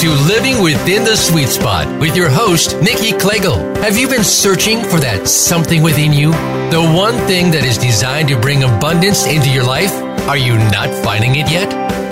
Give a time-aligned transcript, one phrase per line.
[0.00, 3.56] to Living Within the Sweet Spot with your host, Nikki Klegel.
[3.76, 6.32] Have you been searching for that something within you?
[6.70, 9.94] The one thing that is designed to bring abundance into your life?
[10.28, 11.70] Are you not finding it yet?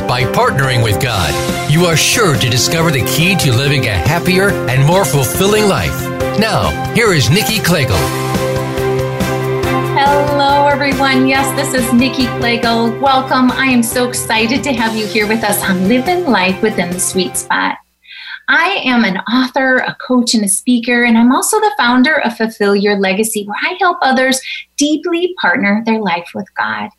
[0.08, 1.28] By partnering with God,
[1.70, 6.08] you are sure to discover the key to living a happier and more fulfilling life.
[6.38, 7.98] Now, here is Nikki Klegel.
[10.84, 11.26] Everyone.
[11.26, 12.90] Yes, this is Nikki Klegel.
[13.00, 13.50] Welcome.
[13.52, 17.00] I am so excited to have you here with us on Living Life Within the
[17.00, 17.78] Sweet Spot.
[18.48, 22.36] I am an author, a coach, and a speaker, and I'm also the founder of
[22.36, 24.38] Fulfill Your Legacy, where I help others
[24.76, 26.90] deeply partner their life with God,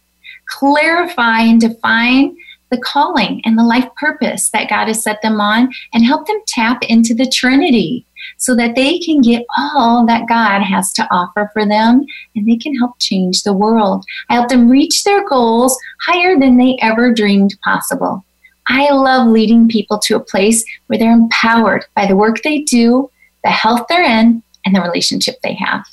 [0.47, 2.35] clarify and define
[2.71, 6.41] the calling and the life purpose that God has set them on, and help them
[6.47, 8.04] tap into the Trinity
[8.37, 12.57] so that they can get all that God has to offer for them and they
[12.57, 14.05] can help change the world.
[14.29, 18.23] I help them reach their goals higher than they ever dreamed possible.
[18.67, 23.09] I love leading people to a place where they're empowered by the work they do,
[23.43, 25.85] the health they're in, and the relationship they have.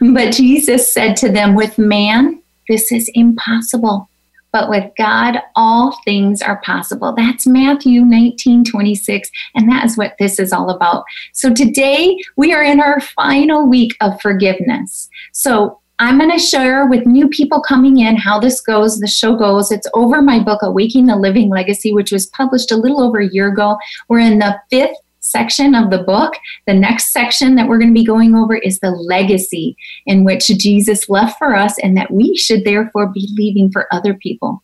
[0.00, 4.09] But Jesus said to them, With man, this is impossible.
[4.52, 7.14] But with God, all things are possible.
[7.16, 9.30] That's Matthew 19 26.
[9.54, 11.04] And that is what this is all about.
[11.32, 15.08] So today we are in our final week of forgiveness.
[15.32, 19.36] So I'm going to share with new people coming in how this goes, the show
[19.36, 19.70] goes.
[19.70, 23.28] It's over my book, Awaking the Living Legacy, which was published a little over a
[23.28, 23.76] year ago.
[24.08, 24.96] We're in the fifth
[25.30, 26.34] section of the book.
[26.66, 30.48] The next section that we're going to be going over is the legacy in which
[30.48, 34.62] Jesus left for us and that we should therefore be leaving for other people.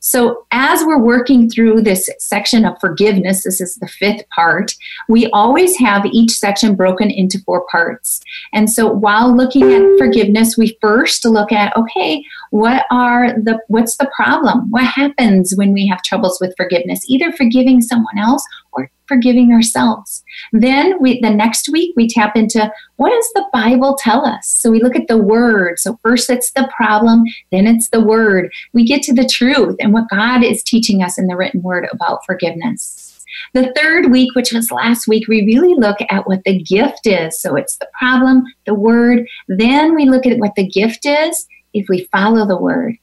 [0.00, 4.74] So, as we're working through this section of forgiveness, this is the fifth part,
[5.08, 8.20] we always have each section broken into four parts.
[8.52, 13.96] And so, while looking at forgiveness, we first look at okay, what are the what's
[13.96, 14.66] the problem?
[14.68, 17.00] What happens when we have troubles with forgiveness?
[17.08, 20.22] Either forgiving someone else or forgiving ourselves.
[20.52, 24.46] Then we, the next week we tap into what does the Bible tell us?
[24.46, 25.78] So we look at the word.
[25.78, 28.52] So first it's the problem, then it's the word.
[28.74, 31.88] We get to the truth and what God is teaching us in the written word
[31.90, 33.24] about forgiveness.
[33.54, 37.40] The third week, which was last week, we really look at what the gift is.
[37.40, 39.26] So it's the problem, the word.
[39.48, 42.96] Then we look at what the gift is if we follow the word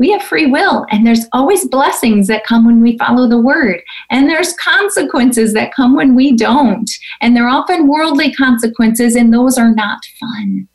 [0.00, 3.80] we have free will and there's always blessings that come when we follow the word
[4.10, 9.56] and there's consequences that come when we don't and they're often worldly consequences and those
[9.58, 10.66] are not fun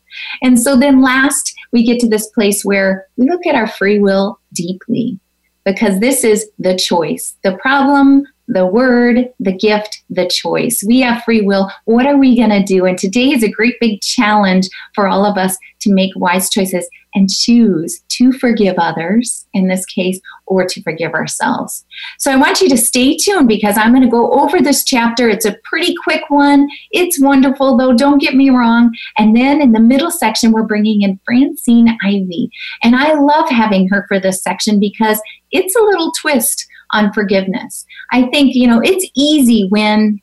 [0.42, 3.98] and so then last we get to this place where we look at our free
[3.98, 5.18] will deeply
[5.64, 10.82] because this is the choice the problem the word, the gift, the choice.
[10.86, 11.70] We have free will.
[11.84, 12.86] What are we going to do?
[12.86, 16.88] And today is a great big challenge for all of us to make wise choices
[17.16, 21.84] and choose to forgive others in this case or to forgive ourselves.
[22.18, 25.28] So I want you to stay tuned because I'm going to go over this chapter.
[25.28, 26.68] It's a pretty quick one.
[26.92, 28.94] It's wonderful though, don't get me wrong.
[29.18, 32.50] And then in the middle section, we're bringing in Francine Ivy.
[32.82, 37.84] And I love having her for this section because it's a little twist on forgiveness.
[38.12, 40.20] I think, you know, it's easy when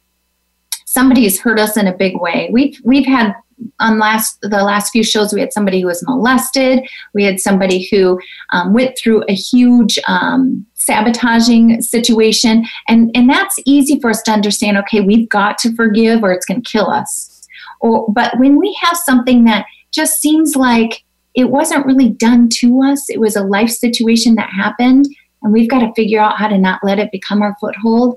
[0.85, 2.49] somebody has hurt us in a big way.
[2.51, 3.33] We've we've had
[3.79, 6.87] on last the last few shows we had somebody who was molested.
[7.13, 8.19] We had somebody who
[8.51, 12.65] um, went through a huge um, sabotaging situation.
[12.87, 16.45] And and that's easy for us to understand okay we've got to forgive or it's
[16.45, 17.47] going to kill us.
[17.79, 21.03] Or but when we have something that just seems like
[21.35, 25.07] it wasn't really done to us it was a life situation that happened
[25.41, 28.15] and we've got to figure out how to not let it become our foothold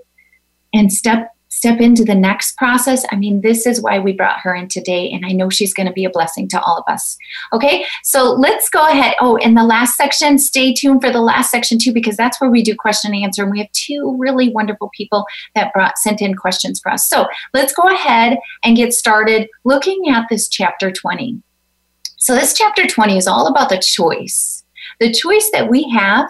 [0.73, 3.07] and step step into the next process.
[3.11, 5.87] I mean, this is why we brought her in today, and I know she's going
[5.87, 7.17] to be a blessing to all of us.
[7.55, 9.15] Okay, so let's go ahead.
[9.23, 12.51] Oh, in the last section, stay tuned for the last section too, because that's where
[12.51, 15.25] we do question and answer, and we have two really wonderful people
[15.55, 17.09] that brought sent in questions for us.
[17.09, 21.41] So let's go ahead and get started looking at this chapter 20.
[22.19, 24.63] So this chapter 20 is all about the choice,
[25.01, 26.29] the choice that we have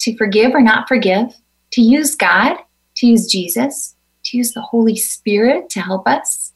[0.00, 1.34] to forgive or not forgive,
[1.72, 2.56] to use God,
[2.96, 3.93] to use Jesus,
[4.34, 6.52] to use the Holy Spirit to help us.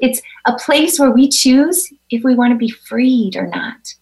[0.00, 3.94] It's a place where we choose if we want to be freed or not,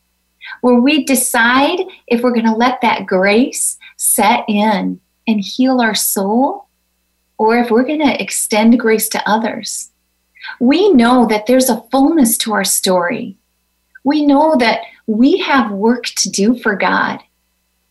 [0.61, 5.94] where we decide if we're going to let that grace set in and heal our
[5.94, 6.69] soul,
[7.38, 9.90] or if we're going to extend grace to others.
[10.61, 13.38] We know that there's a fullness to our story.
[14.05, 17.20] We know that we have work to do for God.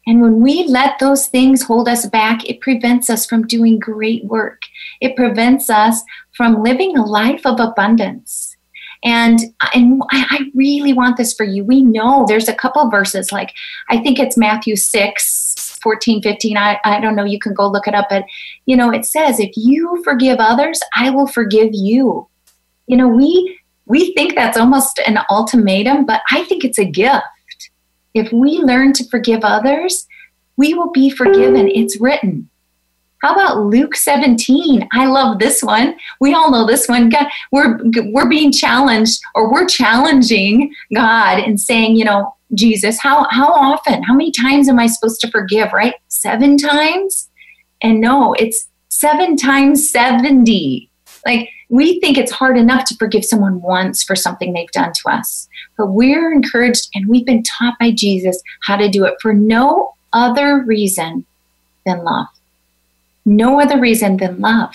[0.05, 4.25] And when we let those things hold us back, it prevents us from doing great
[4.25, 4.63] work.
[4.99, 6.01] It prevents us
[6.35, 8.55] from living a life of abundance.
[9.03, 9.39] And,
[9.73, 11.63] and I really want this for you.
[11.63, 13.53] We know there's a couple verses, like
[13.89, 16.57] I think it's Matthew 6, 14, 15.
[16.57, 17.25] I, I don't know.
[17.25, 18.07] You can go look it up.
[18.09, 18.23] But,
[18.65, 22.27] you know, it says, if you forgive others, I will forgive you.
[22.87, 27.25] You know, we we think that's almost an ultimatum, but I think it's a gift.
[28.13, 30.07] If we learn to forgive others,
[30.57, 31.67] we will be forgiven.
[31.67, 32.49] It's written.
[33.23, 34.87] How about Luke 17?
[34.91, 35.95] I love this one.
[36.19, 37.07] We all know this one.
[37.07, 37.79] God, we're
[38.11, 44.03] we're being challenged or we're challenging God and saying, you know, Jesus, how how often?
[44.03, 45.95] How many times am I supposed to forgive, right?
[46.09, 47.29] 7 times?
[47.81, 50.89] And no, it's 7 times 70.
[51.25, 55.09] Like we think it's hard enough to forgive someone once for something they've done to
[55.09, 55.47] us.
[55.77, 59.93] But we're encouraged and we've been taught by Jesus how to do it for no
[60.13, 61.25] other reason
[61.85, 62.27] than love
[63.25, 64.73] no other reason than love.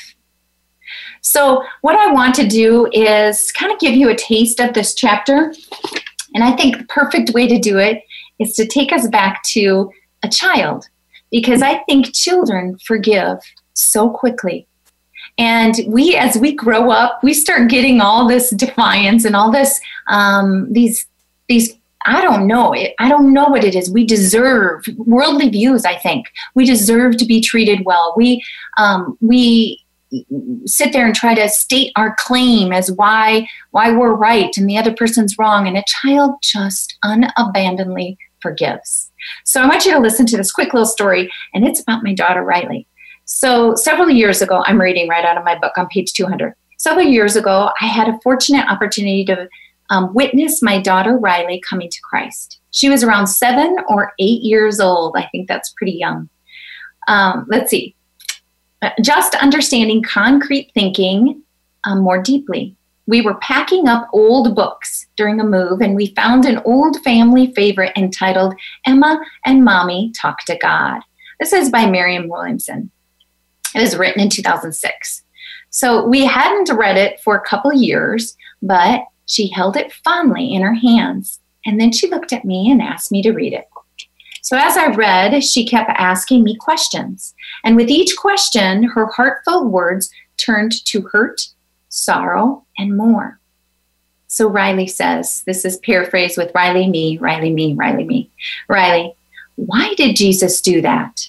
[1.21, 4.95] So, what I want to do is kind of give you a taste of this
[4.95, 5.53] chapter.
[6.35, 8.03] And I think the perfect way to do it
[8.39, 9.91] is to take us back to
[10.23, 10.89] a child,
[11.31, 13.39] because I think children forgive
[13.75, 14.67] so quickly.
[15.39, 19.81] And we, as we grow up, we start getting all this defiance and all this,
[20.09, 21.07] um, these,
[21.49, 22.75] these I don't know.
[22.99, 23.91] I don't know what it is.
[23.91, 25.85] We deserve worldly views.
[25.85, 28.15] I think we deserve to be treated well.
[28.17, 28.43] We
[28.79, 29.85] um, we
[30.65, 34.79] sit there and try to state our claim as why why we're right and the
[34.79, 35.67] other person's wrong.
[35.67, 39.11] And a child just unabandonedly forgives.
[39.45, 42.15] So I want you to listen to this quick little story, and it's about my
[42.15, 42.87] daughter Riley.
[43.31, 46.55] So several years ago, I'm reading right out of my book on page 200.
[46.79, 49.49] Several years ago, I had a fortunate opportunity to
[49.91, 52.59] um, witnessed my daughter Riley coming to Christ.
[52.71, 55.15] She was around seven or eight years old.
[55.15, 56.31] I think that's pretty young.
[57.07, 57.95] Um, let's see.
[58.81, 61.43] Uh, just understanding concrete thinking
[61.85, 62.75] um, more deeply.
[63.07, 67.53] We were packing up old books during a move, and we found an old family
[67.53, 68.55] favorite entitled
[68.87, 71.03] Emma and Mommy Talk to God.
[71.41, 72.91] This is by Marianne Williamson.
[73.75, 75.23] It was written in 2006.
[75.71, 80.63] So we hadn't read it for a couple years, but she held it fondly in
[80.63, 83.69] her hands, and then she looked at me and asked me to read it.
[84.43, 87.35] So as I read, she kept asking me questions.
[87.65, 91.49] And with each question, her heartfelt words turned to hurt,
[91.91, 93.39] sorrow, and more.
[94.29, 98.31] So Riley says, this is paraphrased with Riley me, Riley me, Riley me.
[98.69, 99.15] Riley,
[99.57, 101.29] why did Jesus do that?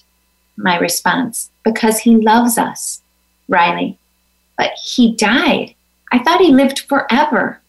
[0.61, 3.01] My response, because he loves us.
[3.47, 3.97] Riley,
[4.57, 5.73] but he died.
[6.11, 7.61] I thought he lived forever.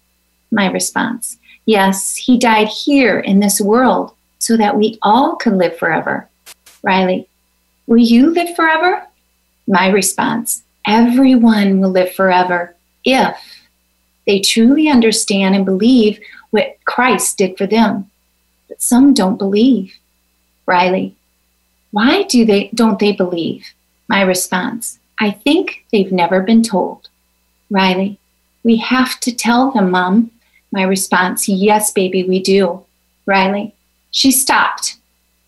[0.51, 5.79] My response Yes, he died here in this world so that we all could live
[5.79, 6.29] forever.
[6.83, 7.29] Riley,
[7.87, 9.07] will you live forever?
[9.69, 13.37] My response Everyone will live forever if
[14.27, 16.19] they truly understand and believe
[16.51, 18.11] what Christ did for them.
[18.69, 19.95] But some don't believe.
[20.67, 21.15] Riley,
[21.91, 23.67] why do they don't they believe?
[24.09, 27.09] My response, I think they've never been told.
[27.71, 28.19] Riley,
[28.65, 30.31] we have to tell them, Mom.
[30.73, 32.85] My response, Yes, baby, we do.
[33.27, 33.75] Riley,
[34.11, 34.97] she stopped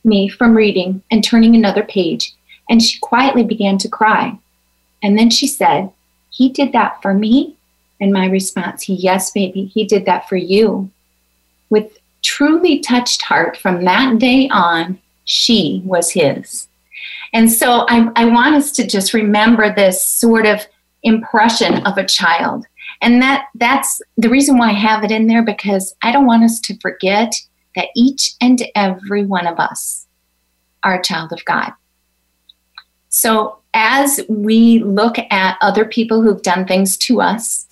[0.04, 2.32] me from reading and turning another page,
[2.68, 4.38] and she quietly began to cry.
[5.02, 5.90] And then she said,
[6.30, 7.56] He did that for me?
[8.00, 10.90] And my response, Yes, baby, he did that for you.
[11.70, 16.69] With truly touched heart from that day on, she was his.
[17.32, 20.66] And so I, I want us to just remember this sort of
[21.02, 22.66] impression of a child
[23.02, 26.44] and that that's the reason why I have it in there because I don't want
[26.44, 27.35] us to forget
[27.75, 30.06] that each and every one of us
[30.85, 31.73] are a child of God.
[33.08, 37.66] So as we look at other people who've done things to us,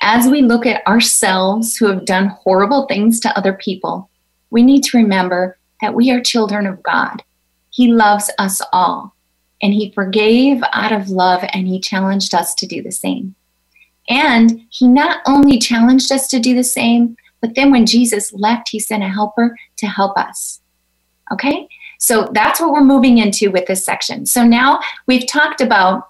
[0.00, 4.08] as we look at ourselves who have done horrible things to other people,
[4.48, 7.22] we need to remember that we are children of God.
[7.70, 9.14] He loves us all,
[9.62, 13.34] and He forgave out of love, and He challenged us to do the same.
[14.10, 18.68] And he not only challenged us to do the same, but then when Jesus left,
[18.68, 20.60] he sent a helper to help us.
[21.32, 21.68] Okay?
[21.98, 24.26] So that's what we're moving into with this section.
[24.26, 26.08] So now we've talked about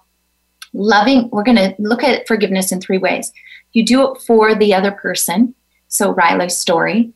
[0.73, 3.31] loving, we're going to look at forgiveness in three ways.
[3.73, 5.53] You do it for the other person.
[5.87, 7.13] So Riley's story.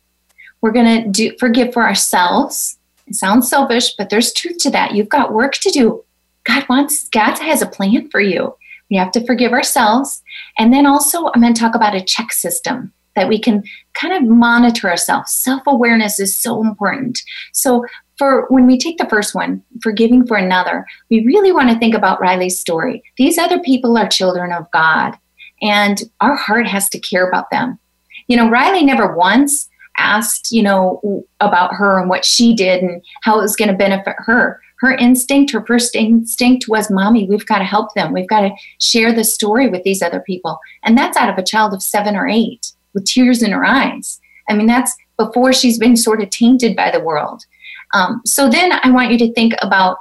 [0.62, 2.78] We're going to do forgive for ourselves.
[3.08, 4.96] It sounds selfish, but there's truth to that.
[4.96, 6.04] You've got work to do.
[6.44, 8.56] God wants, God has a plan for you.
[8.90, 10.22] We have to forgive ourselves.
[10.58, 14.14] And then also, I'm going to talk about a check system that we can kind
[14.14, 15.32] of monitor ourselves.
[15.32, 17.20] Self awareness is so important.
[17.54, 17.86] So,
[18.18, 21.94] for when we take the first one, forgiving for another, we really want to think
[21.94, 23.04] about Riley's story.
[23.18, 25.18] These other people are children of God,
[25.62, 27.80] and our heart has to care about them.
[28.28, 33.04] You know, Riley never once asked, you know, about her and what she did and
[33.24, 34.60] how it was going to benefit her.
[34.80, 38.12] Her instinct, her first instinct was, Mommy, we've got to help them.
[38.12, 40.60] We've got to share the story with these other people.
[40.84, 44.20] And that's out of a child of seven or eight with tears in her eyes.
[44.50, 47.46] I mean, that's before she's been sort of tainted by the world.
[47.94, 49.98] Um, so then I want you to think about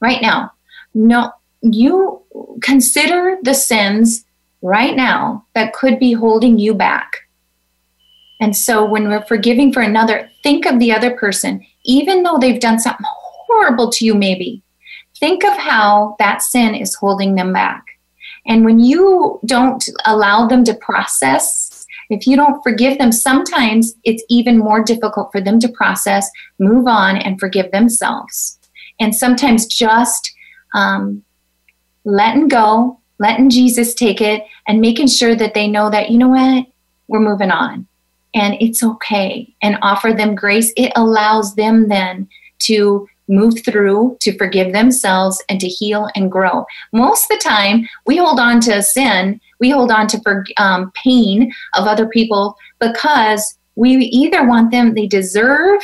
[0.00, 0.52] right now.
[0.94, 2.22] No, you
[2.62, 4.24] consider the sins
[4.62, 7.25] right now that could be holding you back.
[8.40, 12.60] And so when we're forgiving for another, think of the other person, even though they've
[12.60, 14.62] done something horrible to you, maybe.
[15.18, 17.84] Think of how that sin is holding them back.
[18.46, 24.22] And when you don't allow them to process, if you don't forgive them, sometimes it's
[24.28, 28.58] even more difficult for them to process, move on, and forgive themselves.
[29.00, 30.32] And sometimes just
[30.74, 31.24] um,
[32.04, 36.28] letting go, letting Jesus take it, and making sure that they know that, you know
[36.28, 36.66] what,
[37.08, 37.88] we're moving on
[38.36, 40.72] and it's okay, and offer them grace.
[40.76, 42.28] It allows them then
[42.60, 46.64] to move through to forgive themselves and to heal and grow.
[46.92, 50.92] Most of the time, we hold on to sin, we hold on to for, um,
[50.94, 55.80] pain of other people because we either want them, they deserve,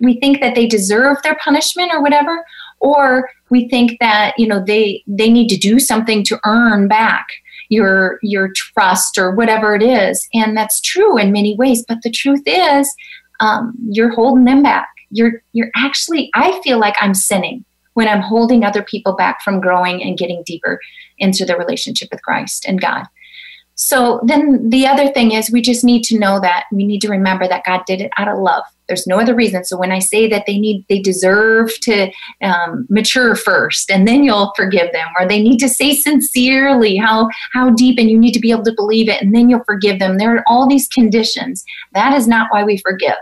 [0.00, 2.44] we think that they deserve their punishment or whatever,
[2.80, 7.26] or we think that you know they they need to do something to earn back
[7.68, 10.26] your your trust or whatever it is.
[10.34, 12.92] And that's true in many ways but the truth is
[13.40, 14.88] um, you're holding them back.
[15.10, 19.58] You're you're actually i feel like i'm sinning when i'm holding other people back from
[19.58, 20.78] growing and getting deeper
[21.16, 23.06] into the relationship with christ and god.
[23.80, 27.08] So then the other thing is we just need to know that we need to
[27.08, 28.64] remember that God did it out of love.
[28.88, 29.64] There's no other reason.
[29.64, 32.10] So when I say that they need, they deserve to
[32.42, 37.28] um, mature first, and then you'll forgive them, or they need to say sincerely how
[37.52, 39.98] how deep, and you need to be able to believe it, and then you'll forgive
[39.98, 40.18] them.
[40.18, 41.64] There are all these conditions.
[41.92, 43.16] That is not why we forgive.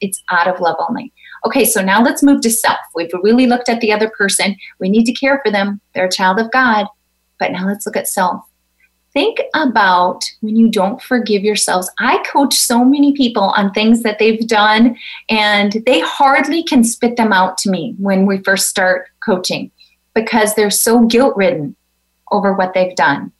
[0.00, 1.12] It's out of love only.
[1.46, 2.78] Okay, so now let's move to self.
[2.94, 4.56] We've really looked at the other person.
[4.78, 5.80] We need to care for them.
[5.94, 6.86] They're a child of God.
[7.38, 8.42] But now let's look at self
[9.12, 11.90] think about when you don't forgive yourselves.
[11.98, 14.96] I coach so many people on things that they've done,
[15.28, 19.70] and they hardly can spit them out to me when we first start coaching
[20.14, 21.76] because they're so guilt ridden
[22.30, 23.32] over what they've done.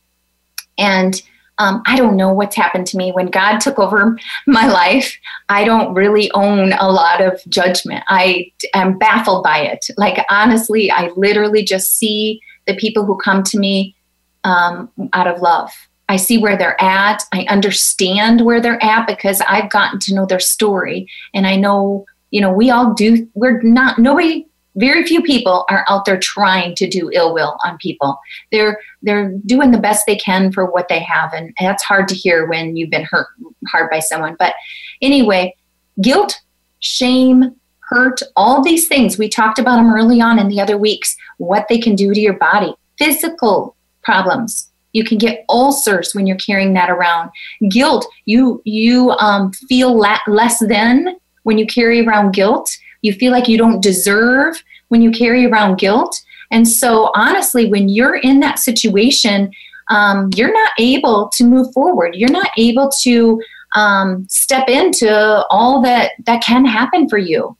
[0.78, 1.20] And
[1.58, 3.12] um, I don't know what's happened to me.
[3.12, 5.16] When God took over my life,
[5.48, 8.02] I don't really own a lot of judgment.
[8.08, 9.86] I am baffled by it.
[9.96, 13.94] Like, honestly, I literally just see the people who come to me
[14.44, 15.70] um, out of love.
[16.08, 17.22] I see where they're at.
[17.32, 21.06] I understand where they're at because I've gotten to know their story.
[21.34, 24.44] And I know, you know, we all do, we're not, nobody,
[24.74, 28.18] very few people are out there trying to do ill will on people.
[28.50, 31.32] They're, they're doing the best they can for what they have.
[31.32, 33.28] And that's hard to hear when you've been hurt
[33.68, 34.34] hard by someone.
[34.36, 34.54] But
[35.00, 35.54] anyway,
[36.00, 36.40] guilt,
[36.80, 37.54] shame,
[37.88, 41.66] hurt, all these things, we talked about them early on in the other weeks, what
[41.68, 43.76] they can do to your body, physical
[44.10, 44.68] problems.
[44.92, 47.30] You can get ulcers when you're carrying that around.
[47.68, 52.68] Guilt, you you um, feel la- less than when you carry around guilt.
[53.02, 56.20] You feel like you don't deserve when you carry around guilt.
[56.50, 59.52] And so, honestly, when you're in that situation,
[59.90, 62.16] um, you're not able to move forward.
[62.16, 63.40] You're not able to
[63.76, 67.56] um, step into all that that can happen for you.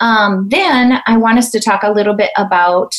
[0.00, 2.94] Um, then I want us to talk a little bit about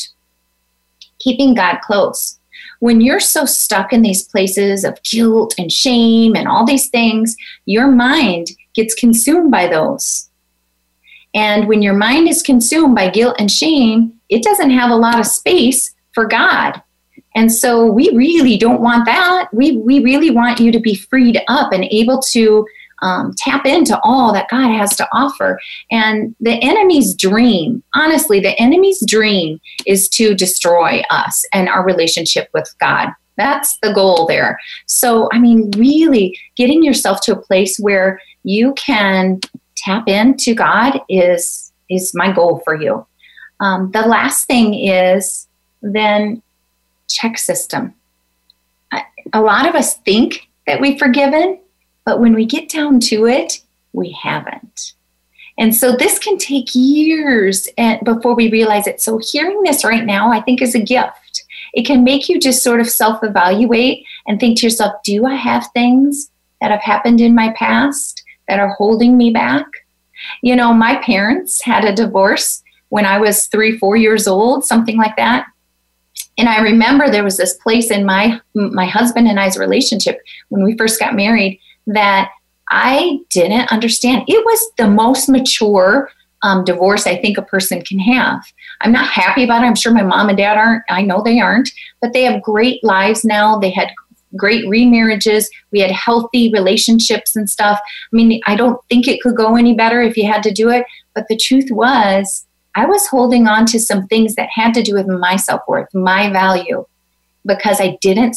[1.18, 2.38] keeping God close
[2.82, 7.36] when you're so stuck in these places of guilt and shame and all these things,
[7.64, 10.28] your mind gets consumed by those.
[11.32, 15.20] And when your mind is consumed by guilt and shame, it doesn't have a lot
[15.20, 16.82] of space for God.
[17.36, 19.46] And so we really don't want that.
[19.52, 22.66] We, we really want you to be freed up and able to
[23.02, 25.60] um, tap into all that God has to offer.
[25.90, 32.48] And the enemy's dream, honestly, the enemy's dream is to destroy us and our relationship
[32.54, 33.08] with God.
[33.36, 34.58] That's the goal there.
[34.86, 39.40] So, I mean, really getting yourself to a place where you can
[39.76, 43.06] tap into God is is my goal for you.
[43.60, 45.46] Um, the last thing is
[45.82, 46.42] then
[47.08, 47.94] check system.
[49.32, 51.58] A lot of us think that we've forgiven,
[52.04, 53.60] but when we get down to it,
[53.92, 54.94] we haven't.
[55.58, 59.00] And so this can take years and, before we realize it.
[59.00, 61.44] So hearing this right now, I think is a gift.
[61.74, 65.34] It can make you just sort of self evaluate and think to yourself, do I
[65.34, 66.30] have things
[66.60, 69.66] that have happened in my past that are holding me back?
[70.42, 74.96] You know, my parents had a divorce when I was three, four years old, something
[74.96, 75.46] like that.
[76.38, 80.64] And I remember there was this place in my my husband and I's relationship when
[80.64, 82.30] we first got married that
[82.70, 84.24] I didn't understand.
[84.26, 86.10] It was the most mature
[86.42, 88.42] um, divorce I think a person can have.
[88.80, 89.66] I'm not happy about it.
[89.66, 90.82] I'm sure my mom and dad aren't.
[90.88, 91.70] I know they aren't,
[92.00, 93.58] but they have great lives now.
[93.58, 93.92] They had
[94.36, 95.48] great remarriages.
[95.70, 97.78] We had healthy relationships and stuff.
[98.12, 100.70] I mean, I don't think it could go any better if you had to do
[100.70, 100.84] it.
[101.14, 104.94] But the truth was, I was holding on to some things that had to do
[104.94, 106.86] with my self worth, my value,
[107.44, 108.36] because I didn't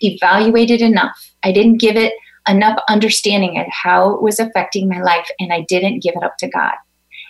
[0.00, 1.32] evaluate it enough.
[1.42, 2.14] I didn't give it
[2.48, 6.36] enough understanding of how it was affecting my life, and I didn't give it up
[6.38, 6.74] to God.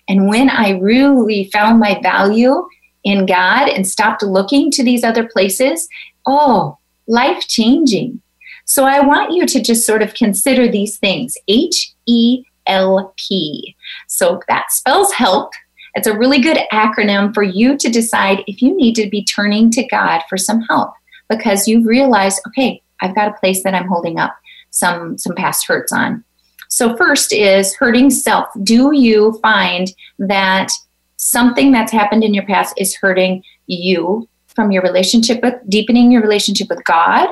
[0.09, 2.67] And when I really found my value
[3.05, 5.89] in God and stopped looking to these other places,
[6.27, 8.21] oh, life changing.
[8.65, 13.75] So I want you to just sort of consider these things H E L P.
[14.09, 15.53] So that spells help.
[15.95, 19.71] It's a really good acronym for you to decide if you need to be turning
[19.73, 20.93] to God for some help
[21.31, 24.37] because you've realized, okay, I've got a place that I'm holding up
[24.79, 26.25] some some past hurts on.
[26.69, 28.49] So first is hurting self.
[28.63, 30.71] Do you find that
[31.17, 36.23] something that's happened in your past is hurting you from your relationship with deepening your
[36.23, 37.29] relationship with God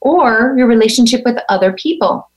[0.00, 2.28] or your relationship with other people.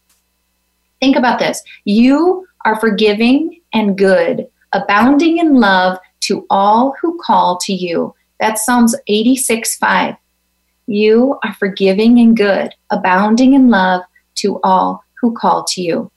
[1.00, 1.64] Think about this.
[1.86, 8.14] You are forgiving and good, abounding in love to all who call to you.
[8.40, 10.16] That's Psalms 86 5.
[10.88, 14.02] You are forgiving and good, abounding in love
[14.40, 16.12] to all who call to you.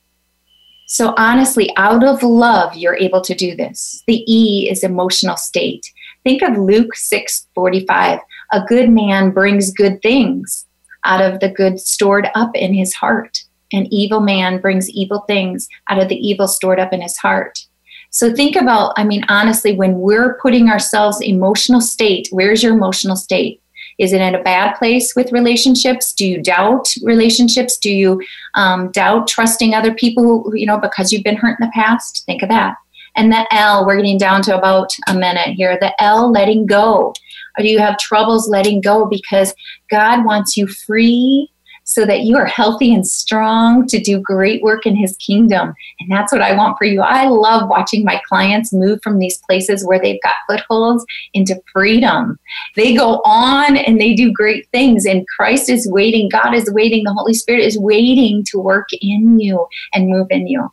[0.86, 4.02] So, honestly, out of love, you're able to do this.
[4.06, 5.90] The E is emotional state.
[6.22, 8.20] Think of Luke 6:45.
[8.52, 10.66] A good man brings good things
[11.04, 13.42] out of the good stored up in his heart.
[13.72, 17.66] An evil man brings evil things out of the evil stored up in his heart.
[18.10, 23.16] So think about, I mean, honestly, when we're putting ourselves emotional state, where's your emotional
[23.16, 23.61] state?
[23.98, 26.12] Is it in a bad place with relationships?
[26.12, 27.76] Do you doubt relationships?
[27.76, 28.20] Do you
[28.54, 32.24] um, doubt trusting other people, you know, because you've been hurt in the past?
[32.26, 32.76] Think of that.
[33.14, 35.78] And the L, we're getting down to about a minute here.
[35.78, 37.12] The L, letting go.
[37.58, 39.54] Or do you have troubles letting go because
[39.90, 41.51] God wants you free
[41.92, 45.74] so that you are healthy and strong to do great work in His kingdom?
[46.00, 47.02] And that's what I want for you.
[47.02, 52.38] I love watching my clients move from these places where they've got footholds into freedom.
[52.76, 57.04] They go on and they do great things, and Christ is waiting, God is waiting,
[57.04, 60.68] the Holy Spirit is waiting to work in you and move in you.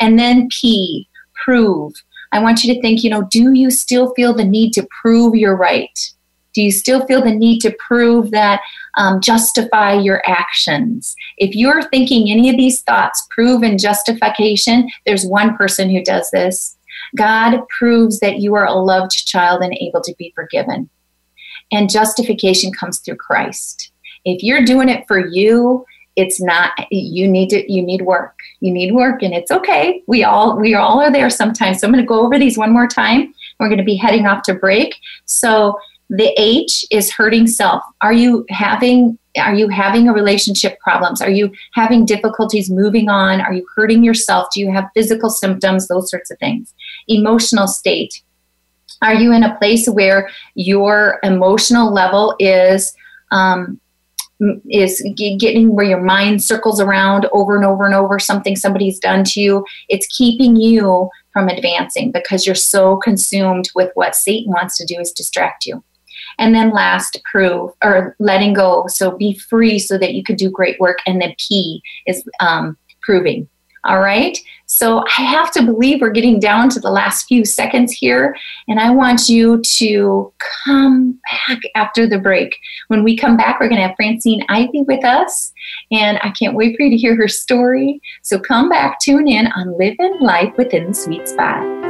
[0.00, 1.08] And then P,
[1.44, 1.92] prove.
[2.32, 5.34] I want you to think, you know, do you still feel the need to prove
[5.34, 5.98] you're right?
[6.54, 8.60] Do you still feel the need to prove that,
[8.96, 11.14] um, justify your actions?
[11.38, 16.30] If you're thinking any of these thoughts, prove and justification, there's one person who does
[16.30, 16.76] this.
[17.16, 20.90] God proves that you are a loved child and able to be forgiven.
[21.72, 23.92] And justification comes through Christ.
[24.24, 25.84] If you're doing it for you,
[26.16, 30.24] it's not you need to you need work you need work and it's okay we
[30.24, 32.88] all we all are there sometimes so i'm going to go over these one more
[32.88, 35.78] time we're going to be heading off to break so
[36.10, 37.82] the h is hurting self.
[38.02, 41.22] Are you having are you having a relationship problems?
[41.22, 43.40] Are you having difficulties moving on?
[43.40, 44.48] Are you hurting yourself?
[44.52, 45.86] Do you have physical symptoms?
[45.86, 46.74] Those sorts of things.
[47.06, 48.22] Emotional state.
[49.02, 52.92] Are you in a place where your emotional level is
[53.30, 53.80] um,
[54.68, 59.22] is getting where your mind circles around over and over and over something somebody's done
[59.22, 59.64] to you.
[59.88, 64.98] It's keeping you from advancing because you're so consumed with what Satan wants to do
[64.98, 65.84] is distract you.
[66.40, 68.86] And then last, prove or letting go.
[68.88, 70.98] So be free so that you can do great work.
[71.06, 73.48] And the P is um, proving.
[73.84, 74.38] All right.
[74.66, 78.36] So I have to believe we're getting down to the last few seconds here.
[78.68, 80.32] And I want you to
[80.64, 82.56] come back after the break.
[82.88, 85.52] When we come back, we're going to have Francine Ivy with us.
[85.90, 88.00] And I can't wait for you to hear her story.
[88.22, 91.89] So come back, tune in on Living Life Within the Sweet Spot.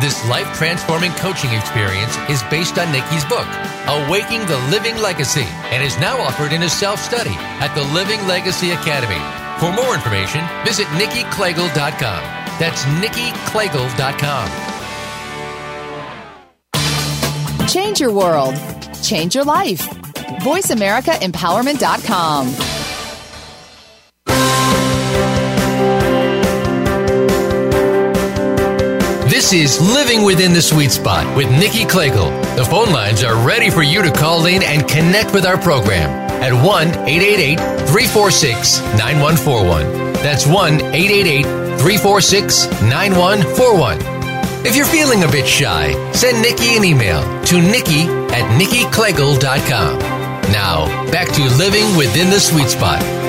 [0.00, 3.46] This life transforming coaching experience is based on Nikki's book,
[3.86, 8.26] Awaking the Living Legacy, and is now offered in a self study at the Living
[8.26, 9.20] Legacy Academy.
[9.60, 12.22] For more information, visit nikkiklegel.com.
[12.58, 14.48] That's nikkiklegel.com.
[17.68, 18.54] Change your world.
[19.02, 19.86] Change your life.
[20.40, 22.69] VoiceAmericaEmpowerment.com.
[29.52, 32.30] Is Living Within the Sweet Spot with Nikki Klegel.
[32.54, 36.08] The phone lines are ready for you to call in and connect with our program
[36.40, 37.58] at 1 888
[37.88, 40.12] 346 9141.
[40.22, 41.42] That's 1 888
[41.80, 43.98] 346 9141.
[44.64, 49.98] If you're feeling a bit shy, send Nikki an email to nikki at nikkiklegel.com.
[50.52, 53.19] Now, back to Living Within the Sweet Spot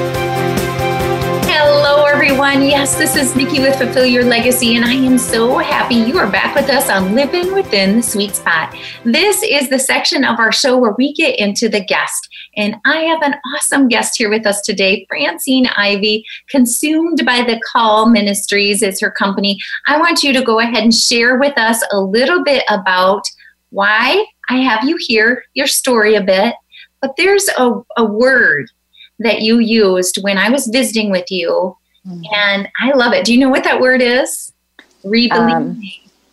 [2.32, 2.64] everyone.
[2.64, 6.32] Yes, this is Nikki with Fulfill Your Legacy, and I am so happy you are
[6.32, 8.74] back with us on Living Within the Sweet Spot.
[9.04, 12.30] This is the section of our show where we get into the guest.
[12.56, 17.60] And I have an awesome guest here with us today, Francine Ivy, Consumed by the
[17.70, 19.60] Call Ministries is her company.
[19.88, 23.24] I want you to go ahead and share with us a little bit about
[23.72, 26.56] why I have you here, your story a bit.
[27.02, 28.72] But there's a, a word
[29.20, 31.76] that you used when I was visiting with you
[32.08, 32.24] Mm-hmm.
[32.34, 33.26] And I love it.
[33.26, 34.54] Do you know what that word is?
[35.04, 35.32] Rebelieve.
[35.34, 35.82] Um,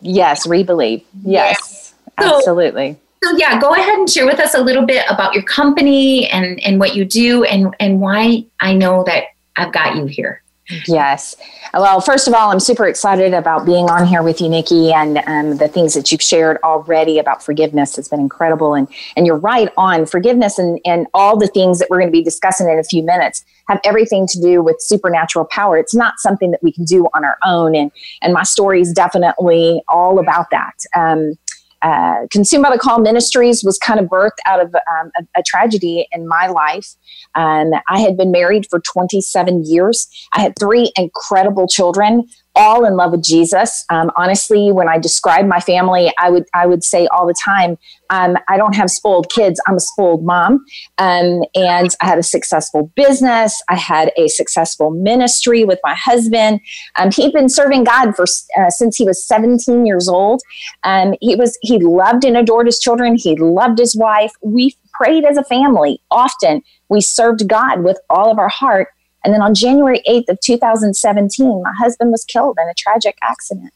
[0.00, 1.04] yes, rebelieve.
[1.24, 2.28] Yes, yeah.
[2.28, 2.96] so, absolutely.
[3.22, 6.60] So yeah, go ahead and share with us a little bit about your company and
[6.60, 9.24] and what you do and and why I know that
[9.56, 10.42] I've got you here.
[10.86, 11.34] Yes.
[11.72, 15.18] Well, first of all, I'm super excited about being on here with you, Nikki, and
[15.26, 18.74] um, the things that you've shared already about forgiveness has been incredible.
[18.74, 22.12] And and you're right on forgiveness and and all the things that we're going to
[22.12, 25.78] be discussing in a few minutes have everything to do with supernatural power.
[25.78, 27.74] It's not something that we can do on our own.
[27.74, 30.84] And and my story is definitely all about that.
[30.94, 31.38] Um,
[31.82, 35.42] uh, Consumed by the Call Ministries was kind of birthed out of um, a, a,
[35.44, 36.94] tragedy in my life.
[37.36, 40.08] Um, I had been married for 27 years.
[40.32, 42.26] I had three incredible children
[42.58, 43.84] all in love with Jesus.
[43.88, 47.78] Um, honestly, when I describe my family, I would I would say all the time,
[48.10, 49.60] um, I don't have spoiled kids.
[49.66, 50.64] I'm a spoiled mom,
[50.98, 53.62] um, and I had a successful business.
[53.68, 56.60] I had a successful ministry with my husband.
[56.96, 58.24] Um, he'd been serving God for
[58.58, 60.42] uh, since he was 17 years old.
[60.82, 63.16] Um, he was he loved and adored his children.
[63.16, 64.32] He loved his wife.
[64.42, 66.62] We prayed as a family often.
[66.88, 68.88] We served God with all of our heart.
[69.24, 73.72] And then on January 8th of 2017, my husband was killed in a tragic accident.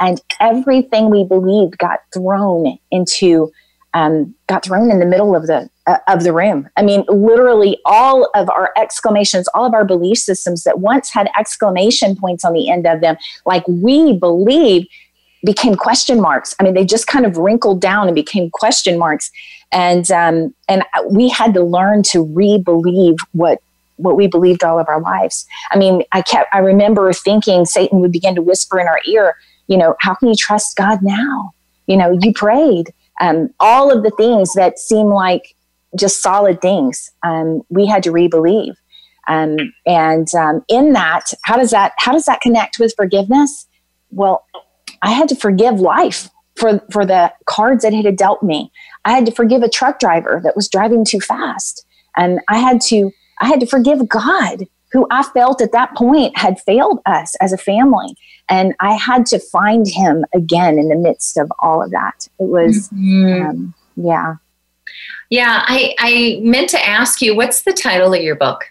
[0.00, 3.50] And everything we believed got thrown into,
[3.94, 6.68] um, got thrown in the middle of the uh, of the room.
[6.76, 11.30] I mean, literally all of our exclamations, all of our belief systems that once had
[11.38, 14.86] exclamation points on the end of them, like we believe,
[15.44, 16.54] became question marks.
[16.58, 19.30] I mean, they just kind of wrinkled down and became question marks.
[19.72, 23.60] And um, and we had to learn to re-believe what
[23.96, 25.46] what we believed all of our lives.
[25.70, 29.36] I mean, I kept, I remember thinking Satan would begin to whisper in our ear,
[29.66, 31.50] you know, how can you trust God now?
[31.86, 32.92] You know, you prayed.
[33.20, 35.54] Um, all of the things that seem like
[35.98, 38.74] just solid things, um, we had to re-believe.
[39.28, 39.56] Um,
[39.86, 43.66] and um, in that, how does that how does that connect with forgiveness?
[44.10, 44.44] Well,
[45.02, 48.70] I had to forgive life for for the cards that it had dealt me.
[49.04, 51.84] I had to forgive a truck driver that was driving too fast,
[52.16, 56.36] and I had to I had to forgive God, who I felt at that point
[56.36, 58.16] had failed us as a family.
[58.48, 62.28] And I had to find him again in the midst of all of that.
[62.38, 63.46] It was, mm-hmm.
[63.46, 64.36] um, yeah.
[65.30, 68.64] Yeah, I, I meant to ask you, what's the title of your book?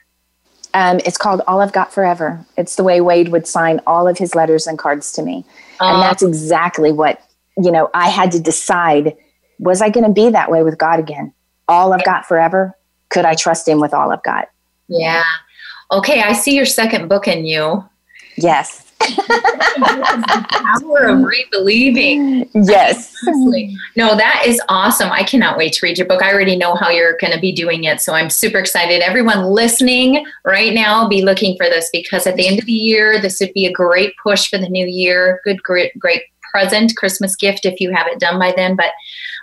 [0.73, 2.45] Um, it's called All I've Got Forever.
[2.58, 5.45] It's the way Wade would sign all of his letters and cards to me.
[5.80, 7.21] Uh, and that's exactly what,
[7.58, 9.15] you know, I had to decide
[9.60, 11.34] was I going to be that way with God again?
[11.67, 12.78] All I've got forever?
[13.10, 14.49] Could I trust him with all I've got?
[14.88, 15.24] Yeah.
[15.91, 17.84] Okay, I see your second book in you.
[18.38, 18.82] Yes.
[19.00, 19.15] power
[21.08, 22.50] of rebelieving.
[22.54, 23.13] Yes.
[23.98, 25.10] No, that is awesome.
[25.10, 26.21] I cannot wait to read your book.
[26.21, 28.02] I already know how you're going to be doing it.
[28.02, 29.02] So I'm super excited.
[29.02, 33.21] Everyone listening right now, be looking for this because at the end of the year,
[33.21, 35.39] this would be a great push for the new year.
[35.45, 38.76] Good, great, great present, Christmas gift if you have it done by then.
[38.76, 38.91] But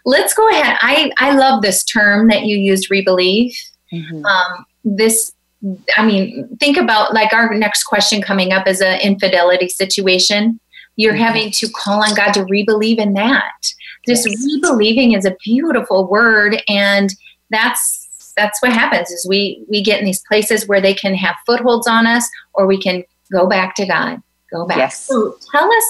[0.04, 0.76] let's go ahead.
[0.82, 3.54] I, I love this term that you used, rebelieve.
[3.90, 4.24] Mm-hmm.
[4.24, 5.32] Um, this
[5.96, 10.58] I mean, think about like our next question coming up is an infidelity situation.
[10.96, 11.22] You're mm-hmm.
[11.22, 13.52] having to call on God to rebelieve in that.
[14.06, 14.44] This yes.
[14.44, 17.14] rebelieving is a beautiful word, and
[17.50, 21.36] that's that's what happens is we we get in these places where they can have
[21.46, 24.20] footholds on us, or we can go back to God.
[24.50, 24.78] Go back.
[24.78, 25.04] Yes.
[25.04, 25.84] So tell us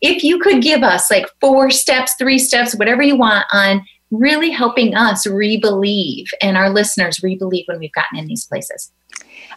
[0.00, 4.50] if you could give us like four steps, three steps, whatever you want on really
[4.50, 8.90] helping us re-believe and our listeners re-believe when we've gotten in these places.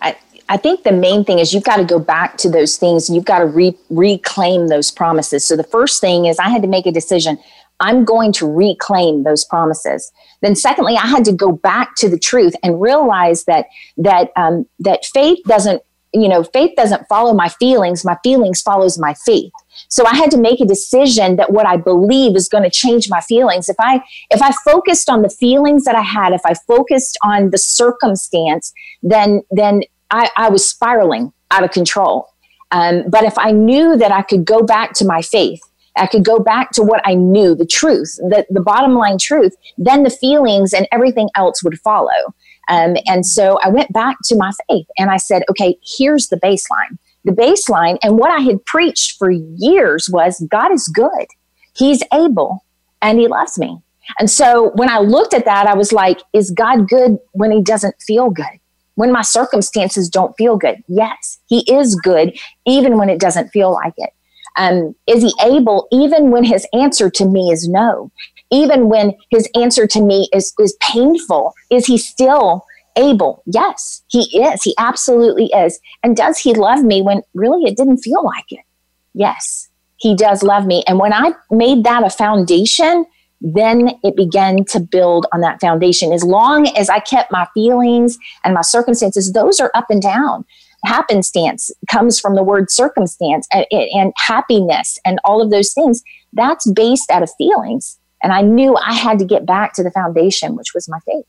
[0.01, 0.17] I,
[0.49, 3.09] I think the main thing is you've got to go back to those things.
[3.09, 5.45] You've got to re- reclaim those promises.
[5.45, 7.37] So the first thing is I had to make a decision.
[7.79, 10.11] I'm going to reclaim those promises.
[10.41, 14.67] Then, secondly, I had to go back to the truth and realize that that um,
[14.79, 15.81] that faith doesn't,
[16.13, 18.03] you know, faith doesn't follow my feelings.
[18.03, 19.51] My feelings follows my faith.
[19.87, 23.09] So I had to make a decision that what I believe is going to change
[23.09, 23.69] my feelings.
[23.69, 27.51] If I if I focused on the feelings that I had, if I focused on
[27.51, 32.27] the circumstance, then then I, I was spiraling out of control.
[32.71, 35.61] Um, but if I knew that I could go back to my faith
[35.97, 39.55] I could go back to what I knew, the truth, the, the bottom line truth,
[39.77, 42.33] then the feelings and everything else would follow.
[42.69, 46.37] Um, and so I went back to my faith and I said, okay, here's the
[46.37, 46.97] baseline.
[47.23, 51.27] The baseline and what I had preached for years was God is good.
[51.75, 52.65] He's able
[53.01, 53.79] and he loves me.
[54.19, 57.61] And so when I looked at that, I was like, is God good when he
[57.61, 58.45] doesn't feel good?
[58.95, 60.83] When my circumstances don't feel good?
[60.87, 64.09] Yes, he is good, even when it doesn't feel like it.
[64.57, 68.11] Um, is he able, even when his answer to me is no,
[68.51, 72.65] even when his answer to me is, is painful, is he still
[72.97, 73.43] able?
[73.45, 74.61] Yes, he is.
[74.63, 75.79] He absolutely is.
[76.03, 78.65] And does he love me when really it didn't feel like it?
[79.13, 80.83] Yes, he does love me.
[80.87, 83.05] And when I made that a foundation,
[83.39, 86.11] then it began to build on that foundation.
[86.11, 90.45] As long as I kept my feelings and my circumstances, those are up and down
[90.85, 96.03] happenstance comes from the word circumstance and, and, happiness and all of those things.
[96.33, 97.99] That's based out of feelings.
[98.23, 101.25] And I knew I had to get back to the foundation, which was my faith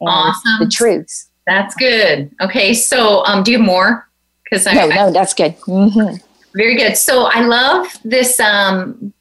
[0.00, 0.58] and awesome.
[0.60, 1.28] the truths.
[1.46, 2.30] That's good.
[2.40, 2.74] Okay.
[2.74, 4.08] So, um, do you have more?
[4.44, 5.58] Because no, no, that's good.
[5.60, 6.16] Mm-hmm.
[6.54, 6.96] Very good.
[6.96, 9.12] So, I love this um,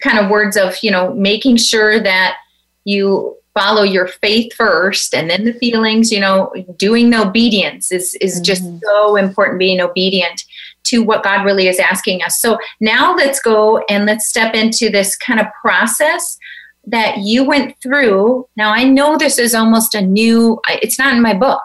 [0.00, 2.36] kind of words of, you know, making sure that
[2.84, 8.14] you follow your faith first and then the feelings you know doing the obedience is
[8.20, 8.44] is mm-hmm.
[8.44, 10.44] just so important being obedient
[10.90, 14.90] to what god really is asking us so now let's go and let's step into
[14.90, 16.38] this kind of process
[16.86, 21.22] that you went through now i know this is almost a new it's not in
[21.22, 21.62] my book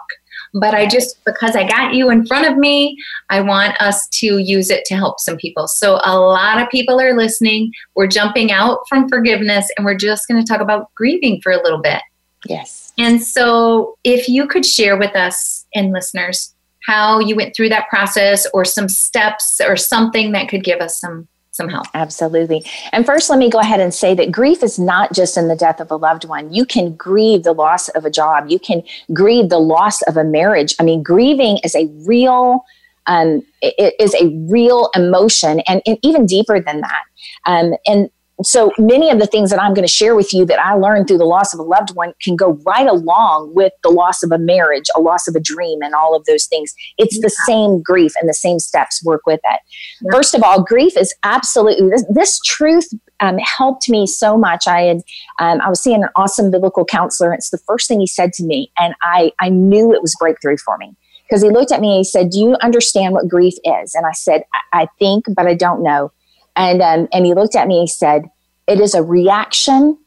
[0.60, 2.96] but I just, because I got you in front of me,
[3.28, 5.68] I want us to use it to help some people.
[5.68, 7.72] So a lot of people are listening.
[7.94, 11.62] We're jumping out from forgiveness and we're just going to talk about grieving for a
[11.62, 12.00] little bit.
[12.46, 12.92] Yes.
[12.98, 16.54] And so if you could share with us and listeners
[16.86, 21.00] how you went through that process or some steps or something that could give us
[21.00, 21.86] some some help.
[21.94, 22.62] Absolutely.
[22.92, 25.56] And first, let me go ahead and say that grief is not just in the
[25.56, 26.52] death of a loved one.
[26.52, 30.24] You can grieve the loss of a job, you can grieve the loss of a
[30.24, 30.74] marriage.
[30.78, 32.64] I mean, grieving is a real.
[33.08, 37.02] Um, it is a real emotion and, and even deeper than that.
[37.46, 38.10] Um, and
[38.42, 41.08] so many of the things that I'm going to share with you that I learned
[41.08, 44.30] through the loss of a loved one can go right along with the loss of
[44.30, 46.74] a marriage, a loss of a dream, and all of those things.
[46.98, 49.60] It's the same grief and the same steps work with it.
[50.02, 50.10] Yeah.
[50.12, 52.88] First of all, grief is absolutely this, this truth
[53.20, 54.66] um, helped me so much.
[54.66, 55.00] I had
[55.38, 57.30] um, I was seeing an awesome biblical counselor.
[57.30, 60.14] and It's the first thing he said to me, and I I knew it was
[60.18, 60.94] breakthrough for me
[61.26, 64.04] because he looked at me and he said, "Do you understand what grief is?" And
[64.04, 66.12] I said, "I, I think, but I don't know."
[66.56, 68.30] And um, and he looked at me and he said,
[68.66, 69.98] "It is a reaction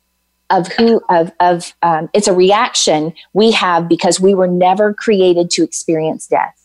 [0.49, 5.51] of who of of um, it's a reaction we have because we were never created
[5.51, 6.55] to experience death.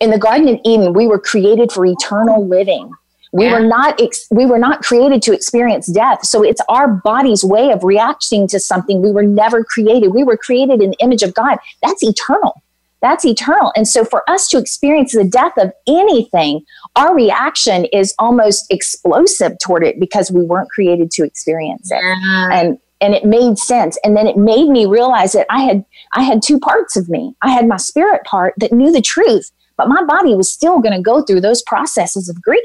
[0.00, 2.90] In the Garden of Eden, we were created for eternal living.
[3.32, 3.54] We yeah.
[3.54, 6.24] were not ex- we were not created to experience death.
[6.26, 10.08] So it's our body's way of reacting to something we were never created.
[10.08, 11.58] We were created in the image of God.
[11.82, 12.63] That's eternal
[13.04, 13.72] that's eternal.
[13.76, 16.64] And so for us to experience the death of anything,
[16.96, 22.02] our reaction is almost explosive toward it because we weren't created to experience it.
[22.02, 22.48] Yeah.
[22.52, 23.98] And and it made sense.
[24.02, 27.34] And then it made me realize that I had I had two parts of me.
[27.42, 30.94] I had my spirit part that knew the truth, but my body was still going
[30.94, 32.62] to go through those processes of grief.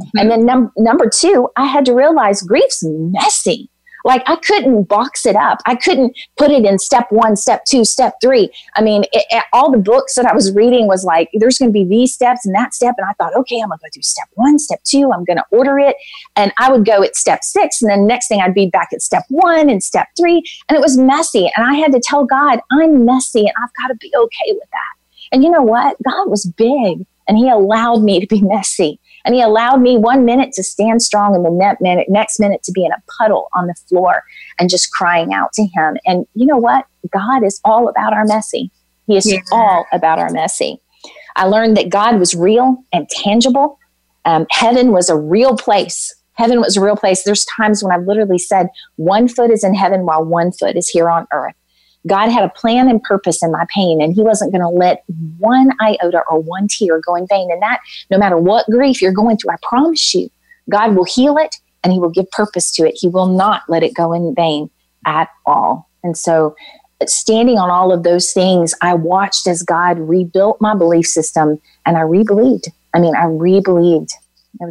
[0.00, 0.18] Mm-hmm.
[0.18, 3.70] And then num- number two, I had to realize grief's messy.
[4.08, 5.58] Like I couldn't box it up.
[5.66, 8.50] I couldn't put it in step one, step two, step three.
[8.74, 11.68] I mean, it, it, all the books that I was reading was like, there's going
[11.68, 12.94] to be these steps and that step.
[12.96, 15.12] And I thought, okay, I'm going to go through step one, step two.
[15.12, 15.94] I'm going to order it.
[16.36, 17.82] And I would go at step six.
[17.82, 20.42] And then next thing I'd be back at step one and step three.
[20.70, 21.50] And it was messy.
[21.54, 24.70] And I had to tell God, I'm messy and I've got to be okay with
[24.70, 24.94] that.
[25.32, 25.98] And you know what?
[26.02, 29.00] God was big and he allowed me to be messy.
[29.28, 32.62] And he allowed me one minute to stand strong and the next minute, next minute
[32.62, 34.22] to be in a puddle on the floor
[34.58, 35.98] and just crying out to him.
[36.06, 36.86] And you know what?
[37.12, 38.70] God is all about our messy.
[39.06, 39.40] He is yeah.
[39.52, 40.80] all about our messy.
[41.36, 43.78] I learned that God was real and tangible.
[44.24, 46.14] Um, heaven was a real place.
[46.32, 47.24] Heaven was a real place.
[47.24, 50.88] There's times when I've literally said, one foot is in heaven while one foot is
[50.88, 51.54] here on earth.
[52.08, 55.04] God had a plan and purpose in my pain, and He wasn't going to let
[55.38, 57.50] one iota or one tear go in vain.
[57.50, 60.30] And that, no matter what grief you're going through, I promise you,
[60.70, 62.96] God will heal it and He will give purpose to it.
[62.98, 64.70] He will not let it go in vain
[65.06, 65.88] at all.
[66.02, 66.56] And so,
[67.06, 71.96] standing on all of those things, I watched as God rebuilt my belief system and
[71.96, 72.68] I rebelieved.
[72.94, 74.12] I mean, I rebelieved.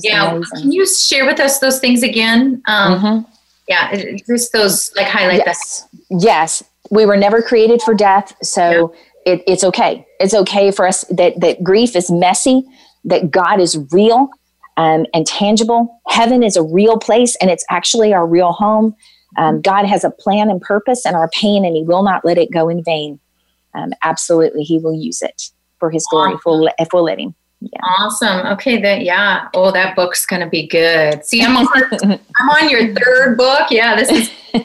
[0.01, 0.31] Yeah.
[0.31, 0.61] Amazing.
[0.61, 2.61] Can you share with us those things again?
[2.65, 3.31] Um, mm-hmm.
[3.67, 5.81] Yeah, just those like highlight yes.
[5.81, 6.21] that.
[6.21, 8.93] Yes, we were never created for death, so
[9.25, 9.33] yeah.
[9.33, 10.05] it, it's okay.
[10.19, 12.63] It's okay for us that that grief is messy,
[13.05, 14.29] that God is real
[14.77, 16.01] um, and tangible.
[16.07, 18.95] Heaven is a real place, and it's actually our real home.
[19.37, 22.37] Um, God has a plan and purpose in our pain, and He will not let
[22.37, 23.19] it go in vain.
[23.73, 27.35] Um, absolutely, He will use it for His glory if we'll, if we'll let Him.
[27.59, 27.79] Yeah.
[27.83, 28.45] Awesome.
[28.47, 28.79] Okay.
[28.79, 29.47] That yeah.
[29.53, 31.25] Oh, that book's gonna be good.
[31.25, 31.67] See, I'm on
[32.39, 33.71] I'm on your third book.
[33.71, 33.95] Yeah.
[33.95, 34.31] This is.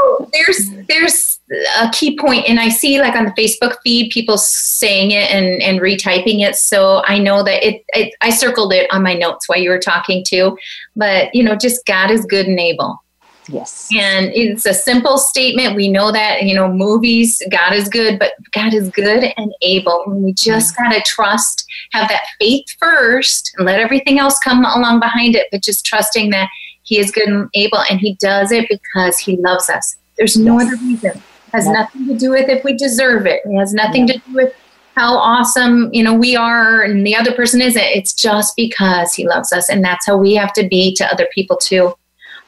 [0.00, 4.38] oh, there's there's a key point, and I see like on the Facebook feed people
[4.38, 6.56] saying it and and retyping it.
[6.56, 8.14] So I know that it, it.
[8.20, 10.56] I circled it on my notes while you were talking too.
[10.96, 13.00] But you know, just God is good and able.
[13.48, 13.88] Yes.
[13.94, 15.76] And it's a simple statement.
[15.76, 20.02] We know that, you know, movies, God is good, but God is good and able.
[20.06, 20.90] And we just mm-hmm.
[20.90, 25.48] got to trust, have that faith first, and let everything else come along behind it,
[25.52, 26.48] but just trusting that
[26.84, 27.82] He is good and able.
[27.90, 29.96] And He does it because He loves us.
[30.16, 30.68] There's no yes.
[30.68, 31.22] other reason.
[31.54, 33.40] Has nothing to do with if we deserve it.
[33.44, 34.54] It has nothing to do with
[34.96, 39.26] how awesome you know we are and the other person isn't it's just because he
[39.26, 41.92] loves us and that's how we have to be to other people too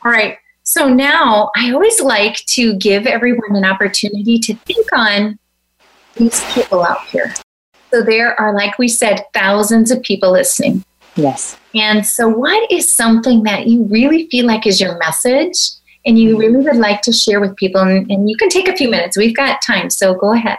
[0.04, 5.38] all right so now I always like to give everyone an opportunity to think on
[6.16, 7.32] these people out here.
[7.92, 10.84] So there are, like we said, thousands of people listening.
[11.14, 11.56] Yes.
[11.72, 15.56] And so, what is something that you really feel like is your message
[16.06, 17.80] and you really would like to share with people?
[17.80, 19.16] And, and you can take a few minutes.
[19.16, 20.58] We've got time, so go ahead.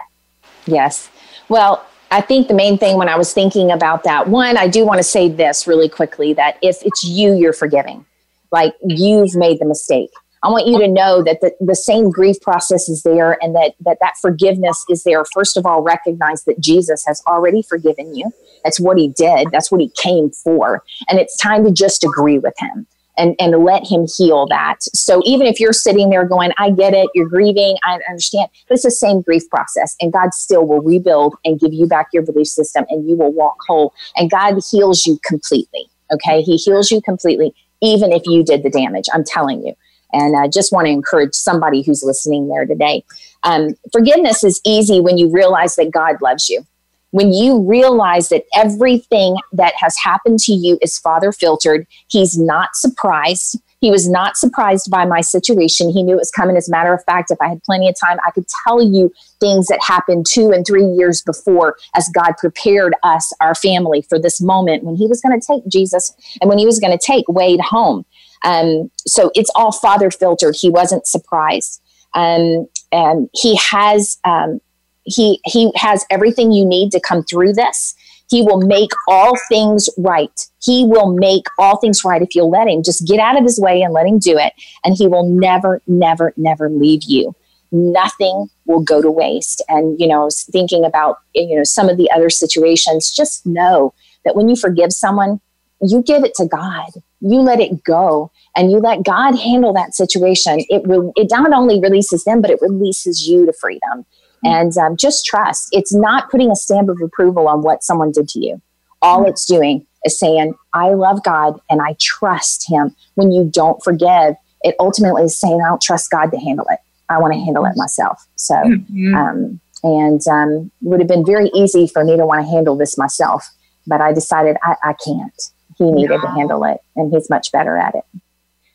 [0.66, 1.10] Yes.
[1.48, 4.86] Well, I think the main thing when I was thinking about that, one, I do
[4.86, 8.04] want to say this really quickly that if it's you, you're forgiving
[8.50, 10.10] like you've made the mistake.
[10.42, 13.74] I want you to know that the, the same grief process is there and that,
[13.80, 15.24] that that forgiveness is there.
[15.34, 18.30] First of all, recognize that Jesus has already forgiven you.
[18.64, 19.48] That's what he did.
[19.50, 20.84] That's what he came for.
[21.08, 22.86] And it's time to just agree with him
[23.18, 24.76] and, and let him heal that.
[24.94, 28.74] So even if you're sitting there going, I get it, you're grieving, I understand, but
[28.74, 29.96] it's the same grief process.
[30.00, 33.32] And God still will rebuild and give you back your belief system and you will
[33.32, 33.92] walk whole.
[34.16, 35.90] And God heals you completely.
[36.12, 36.40] Okay.
[36.42, 39.04] He heals you completely even if you did the damage.
[39.12, 39.74] I'm telling you.
[40.12, 43.04] And I just want to encourage somebody who's listening there today.
[43.42, 46.66] Um, forgiveness is easy when you realize that God loves you.
[47.10, 52.70] When you realize that everything that has happened to you is Father filtered, He's not
[52.74, 53.60] surprised.
[53.80, 55.90] He was not surprised by my situation.
[55.90, 56.56] He knew it was coming.
[56.56, 59.12] As a matter of fact, if I had plenty of time, I could tell you
[59.38, 64.18] things that happened two and three years before as God prepared us, our family, for
[64.18, 67.04] this moment when He was going to take Jesus and when He was going to
[67.04, 68.04] take Wade home.
[68.44, 70.56] Um, so it's all father filtered.
[70.58, 71.80] He wasn't surprised.
[72.14, 74.60] Um, and he has um,
[75.08, 77.94] he he has everything you need to come through this.
[78.30, 80.38] He will make all things right.
[80.62, 82.82] He will make all things right if you'll let him.
[82.82, 84.52] Just get out of his way and let him do it.
[84.84, 87.34] And he will never, never, never leave you.
[87.72, 89.62] Nothing will go to waste.
[89.68, 93.94] And, you know, thinking about, you know, some of the other situations, just know
[94.26, 95.40] that when you forgive someone,
[95.80, 96.90] you give it to God.
[97.20, 100.64] You let it go and you let God handle that situation.
[100.68, 104.04] It will, it not only releases them, but it releases you to freedom.
[104.44, 105.68] And um, just trust.
[105.72, 108.60] It's not putting a stamp of approval on what someone did to you.
[109.02, 112.94] All it's doing is saying, I love God and I trust Him.
[113.14, 116.78] When you don't forgive, it ultimately is saying, I don't trust God to handle it.
[117.08, 118.26] I want to handle it myself.
[118.36, 119.14] So, mm-hmm.
[119.14, 122.76] um, and um, it would have been very easy for me to want to handle
[122.76, 123.48] this myself,
[123.86, 125.42] but I decided I, I can't.
[125.78, 128.04] He needed to handle it, and he's much better at it.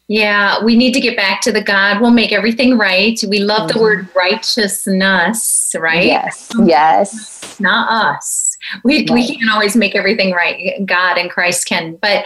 [0.09, 3.17] Yeah, we need to get back to the God will make everything right.
[3.27, 3.77] We love mm-hmm.
[3.77, 6.05] the word righteousness, right?
[6.05, 7.59] Yes, yes.
[7.59, 8.57] Not us.
[8.83, 9.11] We, right.
[9.11, 10.85] we can't always make everything right.
[10.85, 11.95] God and Christ can.
[11.97, 12.25] But,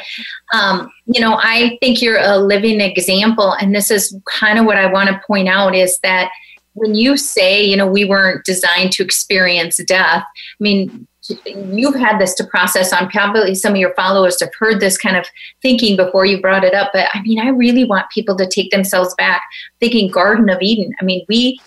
[0.53, 3.53] um, you know, I think you're a living example.
[3.53, 6.31] And this is kind of what I want to point out is that
[6.73, 11.07] when you say, you know, we weren't designed to experience death, I mean,
[11.45, 15.17] you've had this to process on probably some of your followers have heard this kind
[15.17, 15.25] of
[15.61, 18.71] thinking before you brought it up but i mean i really want people to take
[18.71, 19.43] themselves back
[19.79, 21.59] thinking garden of eden i mean we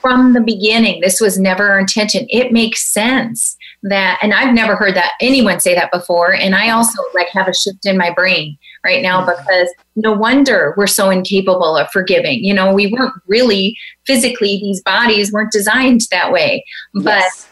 [0.00, 1.00] from the beginning.
[1.00, 2.26] This was never our intention.
[2.28, 6.34] It makes sense that, and I've never heard that anyone say that before.
[6.34, 9.30] And I also like have a shift in my brain right now mm-hmm.
[9.30, 12.42] because no wonder we're so incapable of forgiving.
[12.42, 13.76] You know, we weren't really
[14.06, 16.64] physically, these bodies weren't designed that way.
[16.94, 17.49] But yes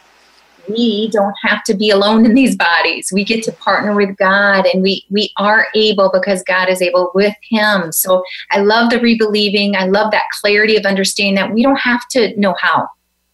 [0.69, 3.11] we don't have to be alone in these bodies.
[3.13, 7.11] We get to partner with God and we we are able because God is able
[7.15, 7.93] with him.
[7.93, 9.77] So I love the rebelieving.
[9.77, 12.89] I love that clarity of understanding that we don't have to know how.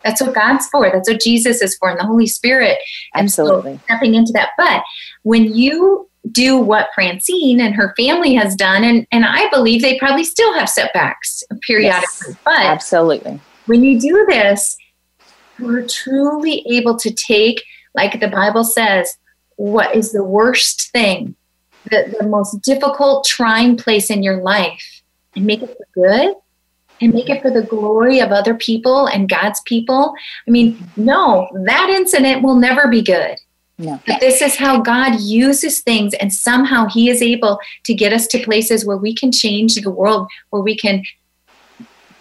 [0.05, 0.91] That's what God's for.
[0.91, 2.78] That's what Jesus is for and the Holy Spirit.
[3.14, 3.76] Absolutely.
[3.76, 4.51] So stepping into that.
[4.59, 4.82] But
[5.22, 9.99] when you do what Francine and her family has done, and, and I believe they
[9.99, 12.28] probably still have setbacks periodically.
[12.28, 13.41] Yes, but absolutely.
[13.66, 14.76] When you do this,
[15.59, 17.63] we're truly able to take,
[17.95, 19.17] like the Bible says,
[19.57, 21.37] what is the worst thing,
[21.91, 25.03] the, the most difficult, trying place in your life,
[25.37, 26.35] and make it for good
[27.01, 30.15] and make it for the glory of other people and God's people.
[30.47, 33.37] I mean, no, that incident will never be good.
[33.79, 34.01] No.
[34.07, 38.29] But this is how God uses things, and somehow He is able to get us
[38.29, 41.03] to places where we can change the world, where we can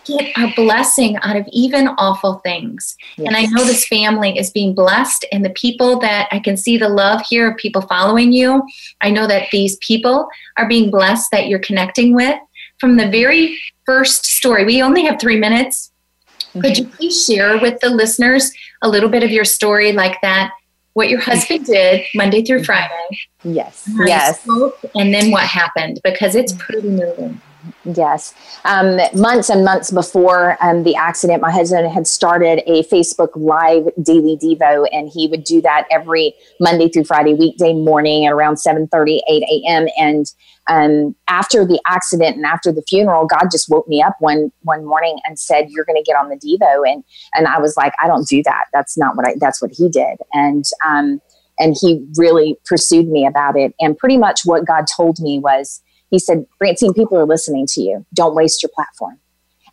[0.06, 2.96] get a blessing out of even awful things.
[3.18, 3.28] Yes.
[3.28, 6.78] And I know this family is being blessed, and the people that I can see
[6.78, 8.64] the love here of people following you.
[9.02, 10.28] I know that these people
[10.58, 12.38] are being blessed that you're connecting with.
[12.80, 15.92] From the very first story, we only have three minutes.
[16.40, 16.62] Mm-hmm.
[16.62, 18.52] Could you please share with the listeners
[18.82, 20.52] a little bit of your story like that?
[20.94, 23.08] What your husband did Monday through Friday.
[23.44, 23.90] Yes.
[24.06, 24.48] Yes.
[24.96, 27.42] and then what happened because it's pretty moving.
[27.86, 28.34] Yes.
[28.66, 33.90] Um, months and months before um, the accident, my husband had started a Facebook Live
[34.02, 38.58] daily Devo, and he would do that every Monday through Friday, weekday morning at around
[38.58, 39.88] 7 30, 8 a.m.
[39.98, 40.26] And
[40.68, 44.86] um, after the accident and after the funeral, God just woke me up one one
[44.86, 47.04] morning and said, "You're going to get on the Devo." And
[47.34, 48.66] and I was like, "I don't do that.
[48.74, 49.36] That's not what I.
[49.40, 51.22] That's what he did." And um,
[51.60, 53.74] and he really pursued me about it.
[53.80, 55.82] And pretty much what God told me was
[56.14, 58.06] he said, Francine, people are listening to you.
[58.14, 59.20] Don't waste your platform.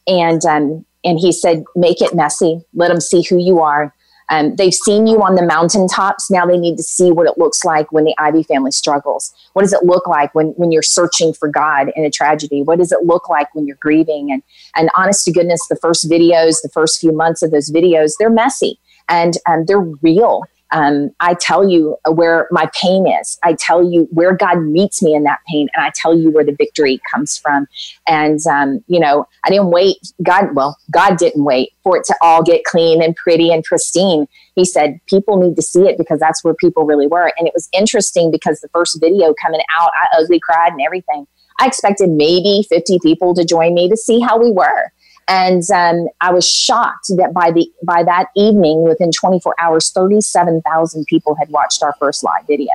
[0.06, 2.62] And um, and he said, make it messy.
[2.72, 3.94] Let them see who you are.
[4.30, 6.30] Um, they've seen you on the mountaintops.
[6.30, 9.34] Now they need to see what it looks like when the Ivy family struggles.
[9.52, 12.62] What does it look like when, when you're searching for God in a tragedy?
[12.62, 14.32] What does it look like when you're grieving?
[14.32, 14.42] And,
[14.76, 18.30] and honest to goodness, the first videos, the first few months of those videos, they're
[18.30, 18.78] messy
[19.10, 20.44] and um, they're real.
[20.72, 23.38] Um, I tell you where my pain is.
[23.42, 26.44] I tell you where God meets me in that pain, and I tell you where
[26.44, 27.66] the victory comes from.
[28.06, 29.96] And um, you know, I didn't wait.
[30.22, 34.26] God, well, God didn't wait for it to all get clean and pretty and pristine.
[34.54, 37.32] He said people need to see it because that's where people really were.
[37.38, 41.26] And it was interesting because the first video coming out, I ugly cried and everything.
[41.58, 44.92] I expected maybe 50 people to join me to see how we were.
[45.28, 51.04] And um, I was shocked that by the by that evening, within 24 hours, 37,000
[51.06, 52.72] people had watched our first live video.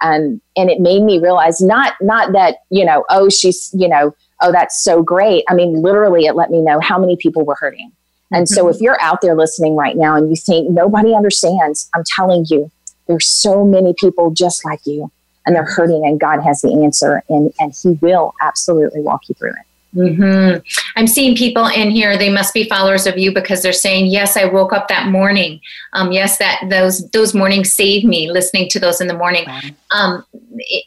[0.00, 4.14] Um, and it made me realize not not that you know oh she's you know
[4.40, 5.44] oh that's so great.
[5.48, 7.92] I mean literally it let me know how many people were hurting.
[8.32, 8.54] And mm-hmm.
[8.54, 12.46] so if you're out there listening right now and you think nobody understands, I'm telling
[12.48, 12.70] you,
[13.08, 15.10] there's so many people just like you
[15.44, 19.34] and they're hurting and God has the answer and, and he will absolutely walk you
[19.34, 19.66] through it.
[19.94, 20.58] Mm-hmm.
[20.96, 22.16] I'm seeing people in here.
[22.16, 25.60] They must be followers of you because they're saying, "Yes, I woke up that morning.
[25.94, 28.30] Um, yes, that those those mornings saved me.
[28.30, 29.46] Listening to those in the morning.
[29.90, 30.24] Um,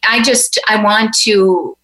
[0.08, 1.78] I just I want to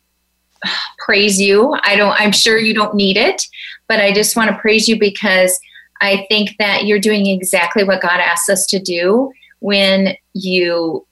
[0.98, 1.78] praise you.
[1.84, 2.20] I don't.
[2.20, 3.46] I'm sure you don't need it,
[3.90, 5.60] but I just want to praise you because
[6.00, 11.06] I think that you're doing exactly what God asks us to do when you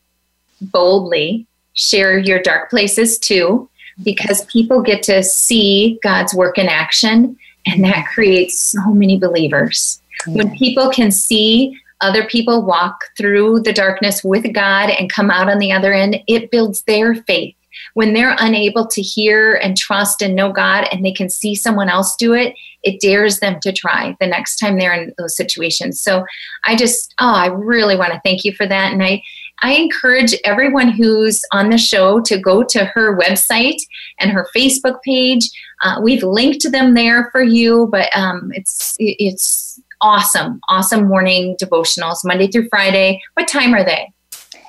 [0.61, 3.69] boldly share your dark places too
[4.03, 10.01] because people get to see God's work in action, and that creates so many believers.
[10.27, 15.49] When people can see other people walk through the darkness with God and come out
[15.49, 17.55] on the other end, it builds their faith.
[17.93, 21.89] When they're unable to hear and trust and know God and they can see someone
[21.89, 26.01] else do it, it dares them to try the next time they're in those situations.
[26.01, 26.23] So
[26.63, 28.93] I just, oh, I really want to thank you for that.
[28.93, 29.21] And I,
[29.61, 33.79] I encourage everyone who's on the show to go to her website
[34.19, 35.49] and her Facebook page.
[35.83, 42.19] Uh, we've linked them there for you, but um, it's it's awesome, awesome morning devotionals
[42.23, 43.21] Monday through Friday.
[43.33, 44.11] What time are they?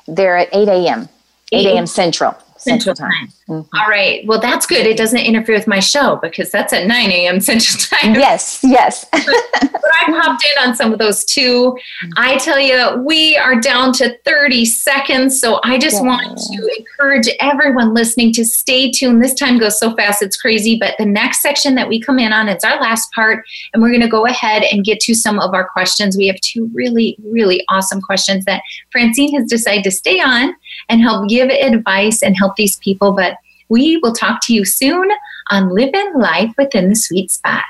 [0.06, 1.08] They're at eight a.m.
[1.52, 1.86] 8 a.m.
[1.86, 2.36] Central.
[2.56, 3.32] Central time.
[3.48, 3.76] Mm-hmm.
[3.76, 4.26] All right.
[4.26, 4.86] Well, that's good.
[4.86, 7.40] It doesn't interfere with my show because that's at 9 a.m.
[7.48, 8.14] Central Time.
[8.14, 9.06] Yes, yes.
[9.12, 11.72] but, I popped in on some of those too.
[11.72, 12.10] Mm-hmm.
[12.18, 15.40] I tell you, we are down to 30 seconds.
[15.40, 16.02] So I just yeah.
[16.02, 19.24] want to encourage everyone listening to stay tuned.
[19.24, 20.78] This time goes so fast, it's crazy.
[20.78, 23.44] But the next section that we come in on, it's our last part.
[23.72, 26.18] And we're going to go ahead and get to some of our questions.
[26.18, 30.54] We have two really, really awesome questions that Francine has decided to stay on
[30.90, 33.12] and help give advice and help these people.
[33.12, 33.37] But
[33.68, 35.08] we will talk to you soon
[35.50, 37.64] on Living Life Within the Sweet Spot.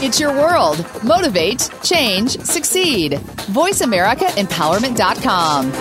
[0.00, 0.86] It's your world.
[1.04, 3.12] Motivate, change, succeed.
[3.12, 5.72] VoiceAmericaEmpowerment.com.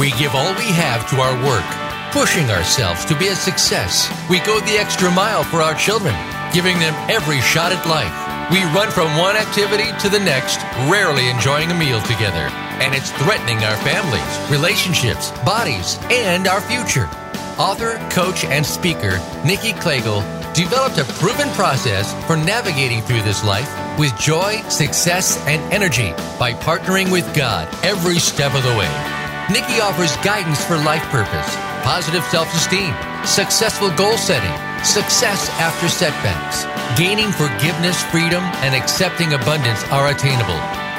[0.00, 1.77] We give all we have to our work
[2.12, 4.08] pushing ourselves to be a success.
[4.30, 6.14] We go the extra mile for our children,
[6.52, 8.12] giving them every shot at life.
[8.50, 10.56] We run from one activity to the next,
[10.88, 12.48] rarely enjoying a meal together.
[12.80, 17.08] And it's threatening our families, relationships, bodies, and our future.
[17.58, 20.22] Author, coach, and speaker Nikki Klegel
[20.54, 26.52] developed a proven process for navigating through this life with joy, success, and energy by
[26.54, 28.90] partnering with God every step of the way.
[29.50, 34.52] Nikki offers guidance for life purpose positive self esteem, successful goal setting,
[34.84, 36.64] success after setbacks,
[36.98, 40.58] gaining forgiveness, freedom, and accepting abundance are attainable.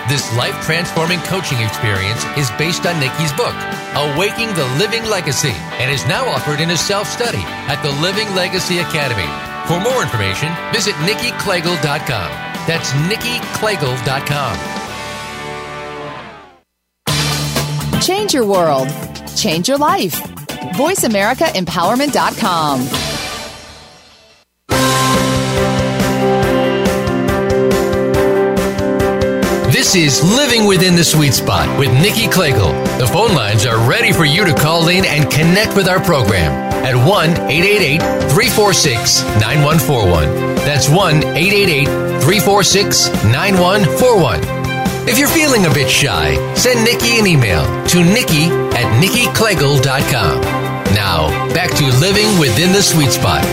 [0.09, 3.53] This life transforming coaching experience is based on Nikki's book,
[3.93, 8.33] Awaking the Living Legacy, and is now offered in a self study at the Living
[8.35, 9.29] Legacy Academy.
[9.67, 12.29] For more information, visit nikkiklegel.com.
[12.65, 14.79] That's nikkiklegel.com.
[18.01, 18.89] Change your world.
[19.35, 20.38] Change your life.
[20.75, 22.87] VoiceAmericaEmpowerment.com.
[29.71, 32.73] This is Living Within the Sweet Spot with Nikki Klegel.
[32.99, 36.51] The phone lines are ready for you to call in and connect with our program
[36.83, 40.55] at 1 888 346 9141.
[40.57, 41.85] That's 1 888
[42.21, 44.58] 346 9141.
[45.07, 48.45] If you're feeling a bit shy, send Nikki an email to nikki
[48.75, 50.41] at nikkiklegel.com.
[50.93, 53.43] Now, back to living within the sweet spot.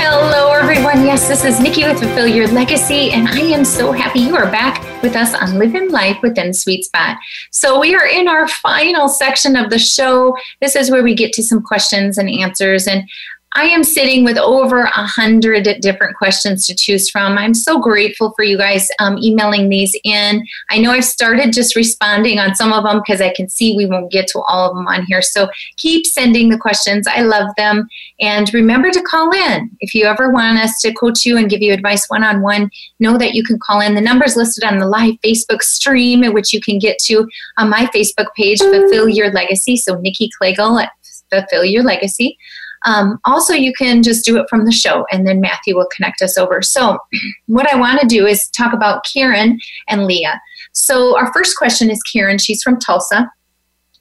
[0.00, 1.04] Hello, everyone.
[1.04, 4.50] Yes, this is Nikki with Fulfill Your Legacy, and I am so happy you are
[4.50, 7.16] back with us on Living Life Within Sweet Spot.
[7.50, 10.36] So, we are in our final section of the show.
[10.60, 12.86] This is where we get to some questions and answers.
[12.86, 13.08] And
[13.56, 17.38] I am sitting with over a hundred different questions to choose from.
[17.38, 20.44] I'm so grateful for you guys um, emailing these in.
[20.70, 23.86] I know I've started just responding on some of them because I can see we
[23.86, 25.22] won't get to all of them on here.
[25.22, 27.06] So keep sending the questions.
[27.06, 27.86] I love them.
[28.18, 29.70] And remember to call in.
[29.78, 32.70] If you ever want us to coach you and give you advice one on one,
[32.98, 33.94] know that you can call in.
[33.94, 37.86] The number's listed on the live Facebook stream, which you can get to on my
[37.94, 39.76] Facebook page, Fulfill Your Legacy.
[39.76, 40.90] So Nikki Klegel at
[41.30, 42.36] Fulfill Your Legacy.
[42.84, 46.20] Um, also, you can just do it from the show, and then Matthew will connect
[46.22, 46.60] us over.
[46.62, 46.98] So,
[47.46, 49.58] what I want to do is talk about Karen
[49.88, 50.40] and Leah.
[50.72, 52.38] So, our first question is Karen.
[52.38, 53.30] She's from Tulsa.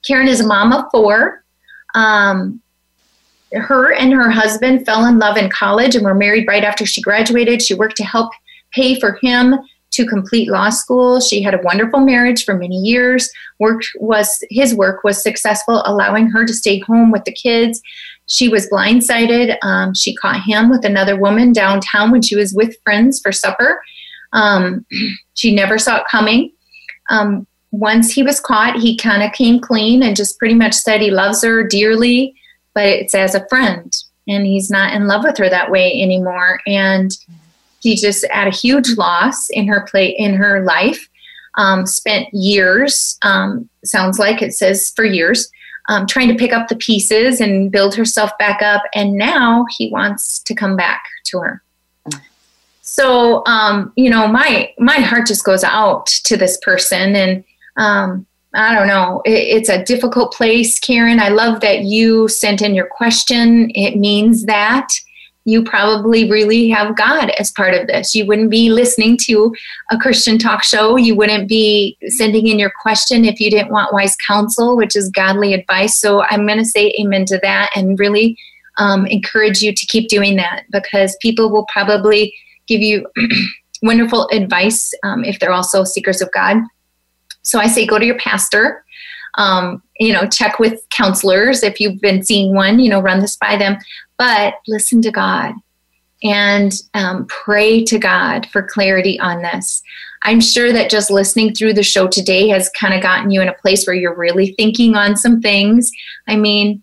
[0.06, 1.44] Karen is a mom of four.
[1.96, 2.62] Um,
[3.54, 7.02] her and her husband fell in love in college and were married right after she
[7.02, 7.62] graduated.
[7.62, 8.32] She worked to help
[8.72, 9.56] pay for him
[9.92, 11.22] to complete law school.
[11.22, 13.30] She had a wonderful marriage for many years.
[13.60, 17.80] Work was his work was successful, allowing her to stay home with the kids.
[18.28, 19.58] She was blindsided.
[19.64, 23.82] Um, she caught him with another woman downtown when she was with friends for supper.
[24.32, 24.86] Um,
[25.34, 26.52] she never saw it coming.
[27.10, 31.02] Um, once he was caught, he kind of came clean and just pretty much said
[31.02, 32.36] he loves her dearly,
[32.74, 33.92] but it's as a friend.
[34.28, 36.60] And he's not in love with her that way anymore.
[36.66, 37.12] And
[37.82, 41.10] he just at a huge loss in her play in her life.
[41.56, 45.50] Um, spent years, um, sounds like it says for years,
[45.90, 48.84] um, trying to pick up the pieces and build herself back up.
[48.94, 51.64] And now he wants to come back to her.
[52.82, 57.44] So, um, you know, my my heart just goes out to this person, and
[57.78, 59.22] um, I don't know.
[59.26, 61.20] It, it's a difficult place, Karen.
[61.20, 63.72] I love that you sent in your question.
[63.74, 64.90] It means that
[65.46, 68.16] you probably really have God as part of this.
[68.16, 69.54] You wouldn't be listening to
[69.92, 70.96] a Christian talk show.
[70.96, 75.10] You wouldn't be sending in your question if you didn't want wise counsel, which is
[75.10, 76.00] godly advice.
[76.00, 78.38] So I'm going to say amen to that and really
[78.78, 82.34] um, encourage you to keep doing that because people will probably
[82.68, 83.06] give you
[83.82, 86.58] wonderful advice um, if they're also seekers of God.
[87.42, 88.84] So I say go to your pastor.
[89.36, 93.36] Um, you know, check with counselors if you've been seeing one, you know, run this
[93.36, 93.78] by them.
[94.18, 95.54] But listen to God
[96.24, 99.84] and um, pray to God for clarity on this.
[100.24, 103.50] I'm sure that just listening through the show today has kind of gotten you in
[103.50, 105.92] a place where you're really thinking on some things.
[106.28, 106.82] I mean,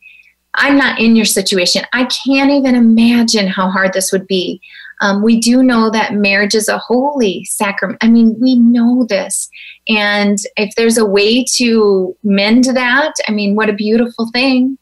[0.55, 1.85] I'm not in your situation.
[1.93, 4.61] I can't even imagine how hard this would be.
[5.01, 7.99] Um, we do know that marriage is a holy sacrament.
[8.03, 9.49] I mean, we know this.
[9.89, 14.77] And if there's a way to mend that, I mean, what a beautiful thing.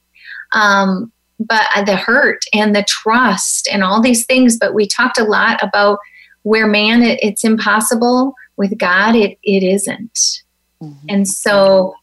[0.53, 4.57] Um, but the hurt and the trust and all these things.
[4.57, 5.99] But we talked a lot about
[6.43, 8.35] where man, it, it's impossible.
[8.57, 10.43] With God, it, it isn't.
[10.83, 11.07] Mm-hmm.
[11.09, 11.95] And so,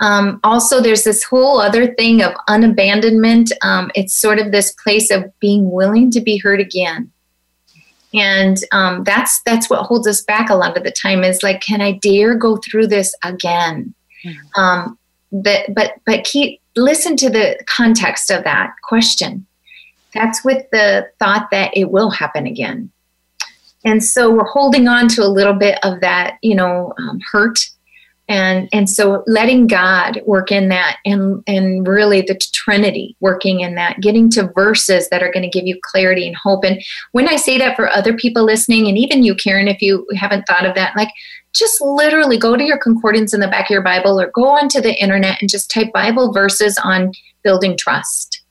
[0.00, 3.50] um, also, there's this whole other thing of unabandonment.
[3.62, 7.10] Um, it's sort of this place of being willing to be hurt again
[8.14, 11.60] and um, that's that's what holds us back a lot of the time is like
[11.60, 13.92] can i dare go through this again
[14.24, 14.60] mm-hmm.
[15.42, 19.46] But but but keep listen to the context of that question.
[20.14, 22.90] That's with the thought that it will happen again.
[23.84, 27.58] And so we're holding on to a little bit of that you know um, hurt
[28.28, 33.74] and and so letting god work in that and and really the trinity working in
[33.74, 36.64] that getting to verses that are going to give you clarity and hope.
[36.64, 36.82] And
[37.12, 40.44] when i say that for other people listening and even you karen if you haven't
[40.46, 41.10] thought of that like
[41.54, 44.80] just literally go to your concordance in the back of your bible or go onto
[44.80, 48.42] the internet and just type bible verses on building trust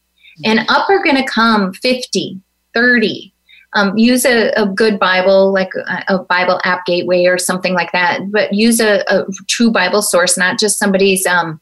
[0.46, 2.40] and up are going to come 50
[2.74, 3.34] 30
[3.76, 7.92] um, use a, a, good Bible, like a, a, Bible app gateway or something like
[7.92, 11.60] that, but use a, a true Bible source, not just somebody's um,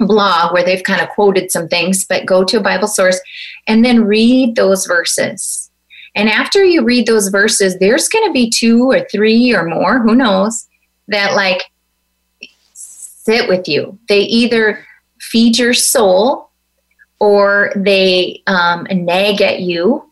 [0.00, 3.20] blog where they've kind of quoted some things, but go to a Bible source
[3.66, 5.67] and then read those verses.
[6.18, 10.00] And after you read those verses, there's going to be two or three or more,
[10.00, 10.66] who knows,
[11.06, 11.62] that like
[12.74, 13.98] sit with you.
[14.08, 14.84] They either
[15.20, 16.50] feed your soul
[17.20, 20.04] or they um, nag at you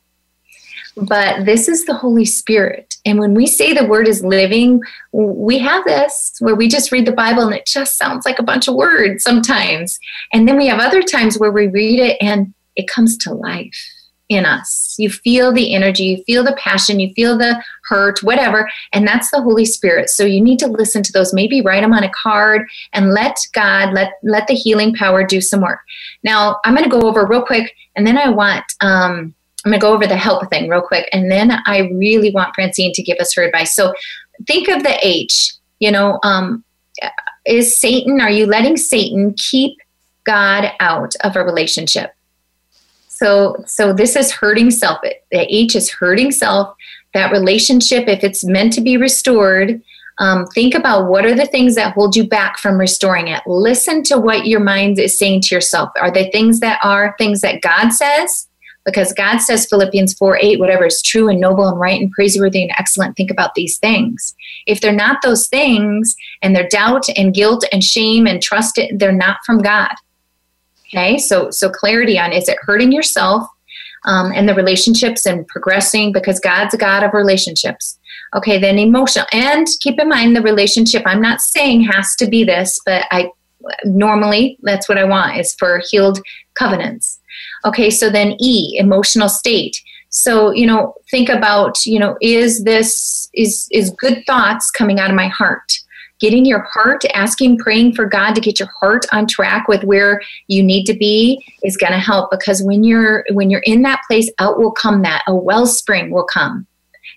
[0.96, 2.96] but this is the Holy Spirit.
[3.04, 4.80] And when we say the word is living,
[5.12, 8.42] we have this where we just read the Bible and it just sounds like a
[8.42, 9.98] bunch of words sometimes.
[10.32, 13.76] And then we have other times where we read it and it comes to life
[14.28, 14.96] in us.
[14.98, 19.30] You feel the energy, you feel the passion, you feel the hurt, whatever, and that's
[19.30, 20.10] the Holy Spirit.
[20.10, 23.36] So you need to listen to those, maybe write them on a card and let
[23.52, 25.80] God, let let the healing power do some work.
[26.22, 29.80] Now, I'm going to go over real quick and then I want um I'm going
[29.80, 31.08] to go over the help thing real quick.
[31.12, 33.74] And then I really want Francine to give us her advice.
[33.74, 33.94] So
[34.46, 36.62] think of the H, you know, um,
[37.44, 39.76] is Satan, are you letting Satan keep
[40.22, 42.12] God out of a relationship?
[43.16, 45.00] So, so this is hurting self.
[45.02, 46.76] The H is hurting self.
[47.14, 49.82] That relationship, if it's meant to be restored,
[50.18, 53.42] um, think about what are the things that hold you back from restoring it.
[53.46, 55.90] Listen to what your mind is saying to yourself.
[56.00, 58.48] Are they things that are things that God says?
[58.86, 62.62] because God says, Philippians 4 8, whatever is true and noble and right and praiseworthy
[62.62, 64.34] and excellent, think about these things.
[64.66, 68.98] If they're not those things and they're doubt and guilt and shame and trust, it,
[68.98, 69.92] they're not from God.
[70.96, 73.46] Okay, so so clarity on is it hurting yourself
[74.06, 77.98] um, and the relationships and progressing because God's a God of relationships.
[78.34, 81.02] Okay, then emotional and keep in mind the relationship.
[81.04, 83.30] I'm not saying has to be this, but I
[83.84, 86.18] normally that's what I want is for healed
[86.54, 87.20] covenants.
[87.66, 89.76] Okay, so then E, emotional state.
[90.08, 95.10] So, you know, think about, you know, is this is is good thoughts coming out
[95.10, 95.72] of my heart?
[96.20, 100.22] Getting your heart, asking, praying for God to get your heart on track with where
[100.48, 104.00] you need to be is going to help because when you're when you're in that
[104.08, 106.66] place, out will come that a wellspring will come.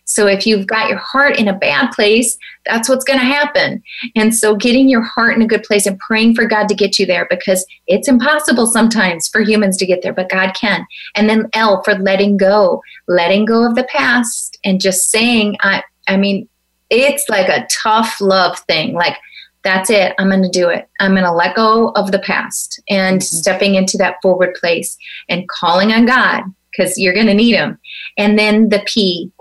[0.10, 2.36] So if you've got your heart in a bad place,
[2.66, 3.84] that's what's going to happen.
[4.16, 6.98] And so getting your heart in a good place and praying for God to get
[6.98, 10.84] you there because it's impossible sometimes for humans to get there, but God can.
[11.14, 15.84] And then L for letting go, letting go of the past and just saying, I,
[16.08, 16.49] I mean,
[16.90, 18.94] it's like a tough love thing.
[18.94, 19.18] Like,
[19.64, 20.14] that's it.
[20.18, 20.90] I'm going to do it.
[21.00, 23.36] I'm going to let go of the past and mm-hmm.
[23.36, 27.78] stepping into that forward place and calling on God because you're going to need Him.
[28.18, 29.32] And then the P,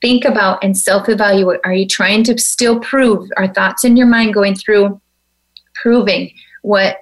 [0.00, 1.60] think about and self evaluate.
[1.64, 3.28] Are you trying to still prove?
[3.36, 5.00] Are thoughts in your mind going through
[5.74, 6.32] proving
[6.62, 6.98] what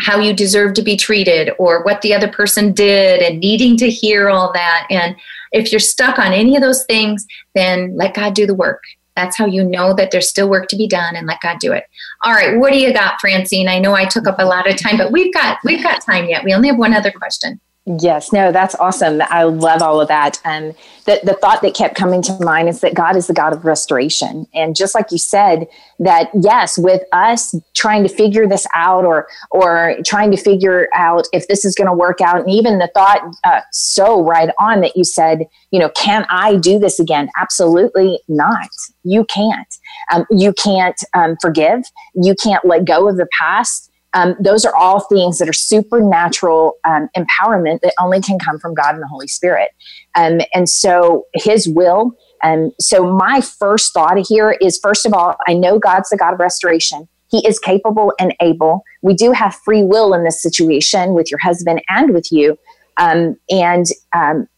[0.00, 3.90] how you deserve to be treated or what the other person did and needing to
[3.90, 5.16] hear all that and
[5.50, 8.82] if you're stuck on any of those things then let god do the work
[9.18, 11.72] that's how you know that there's still work to be done and let god do
[11.72, 11.84] it.
[12.22, 13.68] All right what do you got francine?
[13.68, 16.28] I know i took up a lot of time but we've got we've got time
[16.28, 16.44] yet.
[16.44, 19.22] We only have one other question Yes, no, that's awesome.
[19.30, 20.38] I love all of that.
[20.44, 20.74] And
[21.06, 23.64] the, the thought that kept coming to mind is that God is the God of
[23.64, 24.46] restoration.
[24.52, 25.66] And just like you said,
[25.98, 31.26] that yes, with us trying to figure this out or or trying to figure out
[31.32, 34.82] if this is going to work out, and even the thought uh, so right on
[34.82, 37.30] that you said, you know, can I do this again?
[37.38, 38.68] Absolutely not.
[39.02, 39.74] You can't.
[40.12, 41.84] Um, you can't um, forgive.
[42.14, 46.74] You can't let go of the past um, those are all things that are supernatural
[46.84, 49.68] um, empowerment that only can come from God and the Holy Spirit.
[50.14, 52.12] Um, and so His will.
[52.42, 56.34] And so my first thought here is first of all, I know God's the God
[56.34, 57.08] of restoration.
[57.30, 58.82] He is capable and able.
[59.02, 62.56] We do have free will in this situation with your husband and with you.
[62.96, 63.86] Um, and
[64.16, 64.48] um,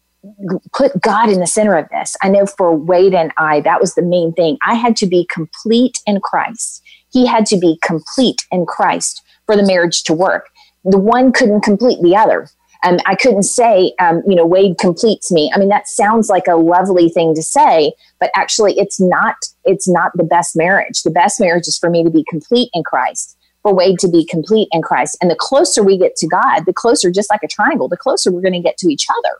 [0.73, 2.15] put God in the center of this.
[2.21, 4.57] I know for Wade and I, that was the main thing.
[4.65, 6.83] I had to be complete in Christ.
[7.11, 9.21] He had to be complete in Christ
[9.51, 10.49] for the marriage to work.
[10.85, 12.47] The one couldn't complete the other.
[12.83, 15.51] Um, I couldn't say, um, you know, Wade completes me.
[15.53, 19.35] I mean, that sounds like a lovely thing to say, but actually, it's not.
[19.65, 21.03] It's not the best marriage.
[21.03, 24.25] The best marriage is for me to be complete in Christ, for Wade to be
[24.25, 25.17] complete in Christ.
[25.21, 28.31] And the closer we get to God, the closer, just like a triangle, the closer
[28.31, 29.37] we're going to get to each other.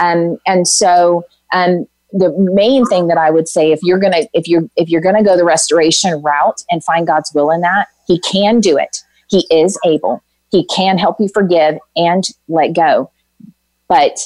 [0.00, 4.48] Um, and so, um, the main thing that I would say, if you're gonna, if
[4.48, 8.18] you're, if you're gonna go the restoration route and find God's will in that, He
[8.20, 9.01] can do it
[9.32, 10.22] he is able.
[10.50, 13.10] He can help you forgive and let go,
[13.88, 14.20] but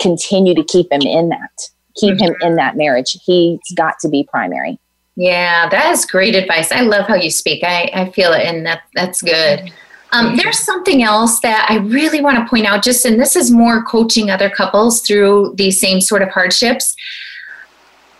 [0.00, 1.70] continue to keep him in that.
[1.94, 2.24] Keep mm-hmm.
[2.24, 3.16] him in that marriage.
[3.24, 4.78] He's got to be primary.
[5.14, 6.72] Yeah, that is great advice.
[6.72, 7.62] I love how you speak.
[7.62, 9.70] I, I feel it, and that that's good.
[10.10, 13.50] Um, there's something else that I really want to point out, just and this is
[13.50, 16.96] more coaching other couples through these same sort of hardships.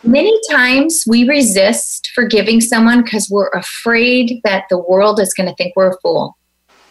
[0.05, 5.55] Many times we resist forgiving someone because we're afraid that the world is going to
[5.55, 6.36] think we're a fool.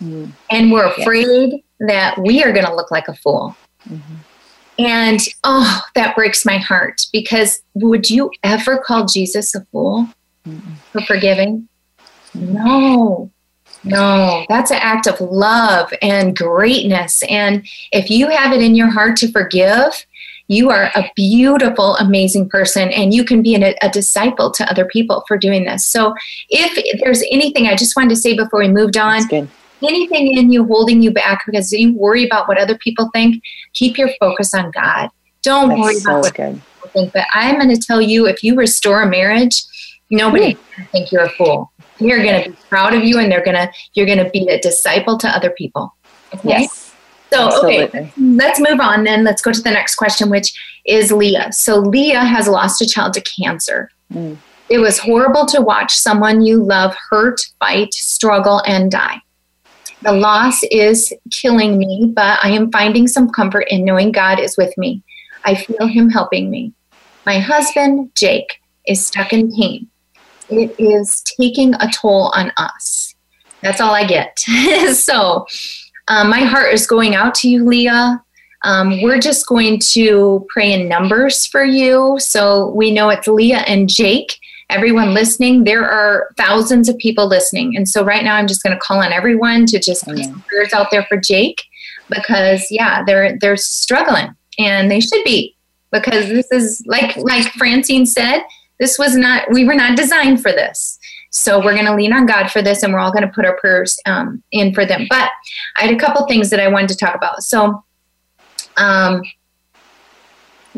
[0.01, 0.31] Mm.
[0.49, 1.61] And we're afraid yes.
[1.79, 3.55] that we are going to look like a fool.
[3.89, 4.15] Mm-hmm.
[4.79, 10.07] And oh, that breaks my heart because would you ever call Jesus a fool
[10.47, 10.59] mm
[10.91, 11.69] for forgiving?
[12.33, 13.31] No,
[13.83, 17.23] no, that's an act of love and greatness.
[17.29, 20.05] And if you have it in your heart to forgive,
[20.51, 24.85] you are a beautiful, amazing person, and you can be an, a disciple to other
[24.85, 25.85] people for doing this.
[25.87, 26.13] So,
[26.49, 30.65] if there's anything I just wanted to say before we moved on, anything in you
[30.65, 33.41] holding you back because you worry about what other people think,
[33.73, 35.09] keep your focus on God.
[35.41, 36.61] Don't That's worry about what good.
[36.61, 37.13] people think.
[37.13, 39.63] But I'm going to tell you if you restore a marriage,
[40.09, 40.89] nobody mm.
[40.91, 41.71] think you're a fool.
[41.99, 44.47] You're going to be proud of you, and they're going to you're going to be
[44.49, 45.95] a disciple to other people.
[46.33, 46.61] Okay?
[46.61, 46.80] Yes.
[47.33, 47.83] So, Absolutely.
[47.83, 49.23] okay, let's move on then.
[49.23, 50.53] Let's go to the next question, which
[50.85, 51.51] is Leah.
[51.53, 53.89] So, Leah has lost a child to cancer.
[54.13, 54.37] Mm.
[54.69, 59.21] It was horrible to watch someone you love hurt, fight, struggle, and die.
[60.01, 64.57] The loss is killing me, but I am finding some comfort in knowing God is
[64.57, 65.03] with me.
[65.45, 66.73] I feel Him helping me.
[67.25, 69.87] My husband, Jake, is stuck in pain.
[70.49, 73.15] It is taking a toll on us.
[73.61, 74.39] That's all I get.
[74.93, 75.45] so,
[76.07, 78.23] um, my heart is going out to you, Leah.
[78.63, 82.17] Um, we're just going to pray in numbers for you.
[82.19, 84.37] So we know it's Leah and Jake.
[84.69, 87.75] Everyone listening, there are thousands of people listening.
[87.75, 90.41] And so right now I'm just going to call on everyone to just put some
[90.43, 91.61] prayers out there for Jake
[92.09, 95.55] because yeah, they're they're struggling and they should be
[95.91, 98.43] because this is like like Francine said,
[98.79, 100.99] this was not we were not designed for this.
[101.31, 103.45] So we're going to lean on God for this, and we're all going to put
[103.45, 105.07] our prayers um, in for them.
[105.09, 105.31] But
[105.77, 107.41] I had a couple things that I wanted to talk about.
[107.41, 107.83] So
[108.77, 109.23] um,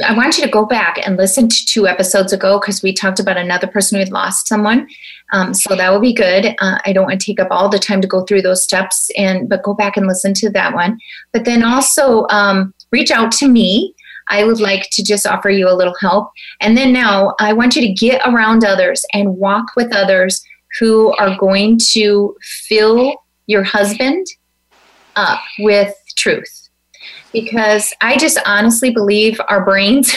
[0.04, 3.20] I want you to go back and listen to two episodes ago because we talked
[3.20, 4.88] about another person who had lost someone.
[5.34, 6.56] Um, so that will be good.
[6.60, 9.10] Uh, I don't want to take up all the time to go through those steps,
[9.18, 11.00] and but go back and listen to that one.
[11.32, 13.93] But then also um, reach out to me.
[14.30, 16.32] I would like to just offer you a little help.
[16.62, 20.44] And then now I want you to get around others and walk with others
[20.80, 23.16] who are going to fill
[23.48, 24.26] your husband
[25.16, 26.70] up with truth.
[27.32, 30.16] Because I just honestly believe our brains.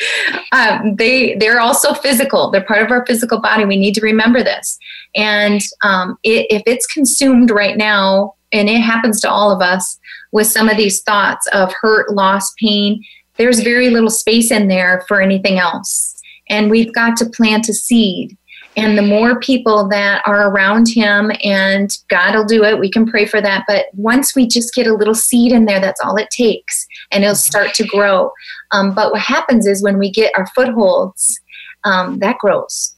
[0.52, 2.50] um, they they're also physical.
[2.50, 3.64] They're part of our physical body.
[3.64, 4.78] We need to remember this.
[5.14, 9.98] And um, it, if it's consumed right now, and it happens to all of us
[10.32, 13.02] with some of these thoughts of hurt, loss, pain,
[13.38, 16.20] there's very little space in there for anything else.
[16.50, 18.36] And we've got to plant a seed.
[18.76, 23.06] And the more people that are around him, and God will do it, we can
[23.06, 23.64] pray for that.
[23.66, 27.24] But once we just get a little seed in there, that's all it takes, and
[27.24, 28.30] it'll start to grow.
[28.70, 31.40] Um, but what happens is when we get our footholds,
[31.84, 32.94] um, that grows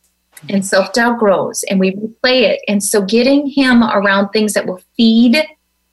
[0.48, 2.60] and self doubt grows and we replay it.
[2.68, 5.42] And so getting him around things that will feed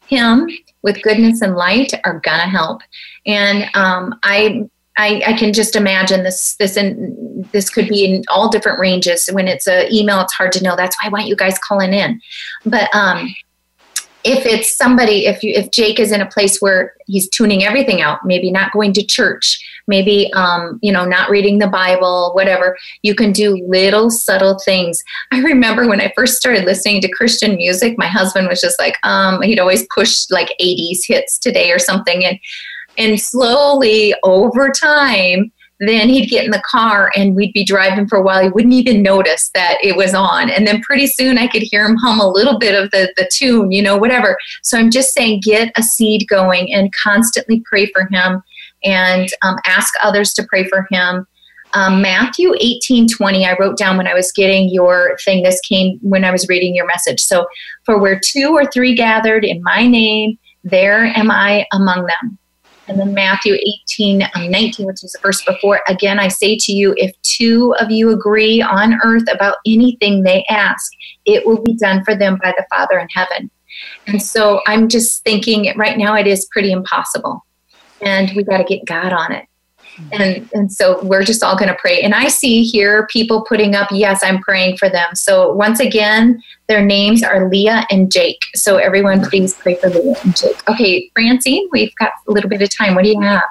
[0.07, 0.49] him
[0.88, 2.81] with goodness and light are gonna help.
[3.25, 4.63] And um, I
[4.97, 9.27] I, I, can just imagine this this in this could be in all different ranges.
[9.27, 10.75] When it's an email, it's hard to know.
[10.75, 12.19] That's why I want you guys calling in.
[12.65, 13.35] But um,
[14.24, 18.01] if it's somebody, if you if Jake is in a place where he's tuning everything
[18.01, 22.78] out, maybe not going to church, maybe um, you know not reading the Bible, whatever,
[23.03, 25.01] you can do little subtle things.
[25.32, 28.95] I remember when I first started listening to Christian music, my husband was just like,
[29.03, 32.39] um, he'd always push like 80s hits today or something, and
[32.97, 38.17] and slowly over time, then he'd get in the car and we'd be driving for
[38.17, 38.41] a while.
[38.41, 40.49] He wouldn't even notice that it was on.
[40.49, 43.30] And then pretty soon I could hear him hum a little bit of the, the
[43.32, 44.38] tune, you know, whatever.
[44.63, 48.41] So I'm just saying get a seed going and constantly pray for him
[48.84, 51.28] and um, ask others to pray for him.
[51.73, 55.43] Um, Matthew 18 20, I wrote down when I was getting your thing.
[55.43, 57.19] This came when I was reading your message.
[57.19, 57.45] So,
[57.84, 62.38] for where two or three gathered in my name, there am I among them.
[62.88, 63.55] And then Matthew
[63.89, 67.75] 18, um, 19, which is the verse before, again, I say to you, if two
[67.79, 70.91] of you agree on earth about anything they ask,
[71.25, 73.51] it will be done for them by the Father in heaven.
[74.07, 77.45] And so I'm just thinking right now it is pretty impossible.
[78.01, 79.45] And we got to get God on it
[80.11, 82.01] and and so we're just all going to pray.
[82.01, 85.15] And i see here people putting up yes i'm praying for them.
[85.15, 88.41] So once again their names are leah and jake.
[88.55, 90.67] So everyone please pray for leah and jake.
[90.69, 92.95] Okay francine we've got a little bit of time.
[92.95, 93.43] What do you have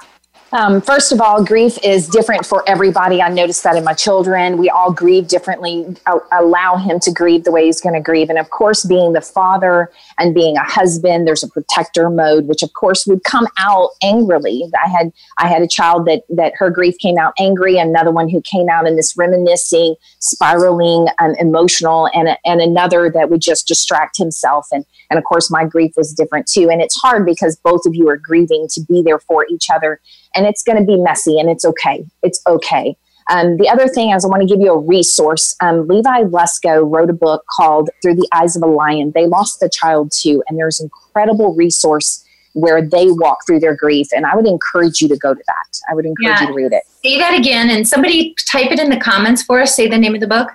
[0.53, 3.21] um, first of all, grief is different for everybody.
[3.21, 4.59] I noticed that in my children.
[4.59, 5.85] We all grieve differently.
[6.31, 8.31] allow him to grieve the way he's going to grieve.
[8.31, 12.63] And of course, being the father and being a husband, there's a protector mode, which
[12.63, 14.71] of course would come out angrily.
[14.83, 18.29] I had I had a child that that her grief came out angry, another one
[18.29, 23.67] who came out in this reminiscing, spiraling, um, emotional, and and another that would just
[23.67, 24.69] distract himself.
[24.71, 26.71] And and of course, my grief was different too.
[26.71, 30.01] And it's hard because both of you are grieving to be there for each other
[30.37, 32.05] and it's going to be messy and it's okay.
[32.23, 32.97] It's okay.
[33.29, 35.57] Um, the other thing is, I want to give you a resource.
[35.61, 39.13] Um, Levi Lusko wrote a book called Through the Eyes of a Lion.
[39.15, 44.07] They lost a child too, and there's incredible resource where they walk through their grief.
[44.13, 45.81] And I would encourage you to go to that.
[45.91, 46.43] I would encourage yeah.
[46.43, 46.83] you to read it.
[47.03, 49.75] Say that again, and somebody type it in the comments for us.
[49.75, 50.51] Say the name of the book.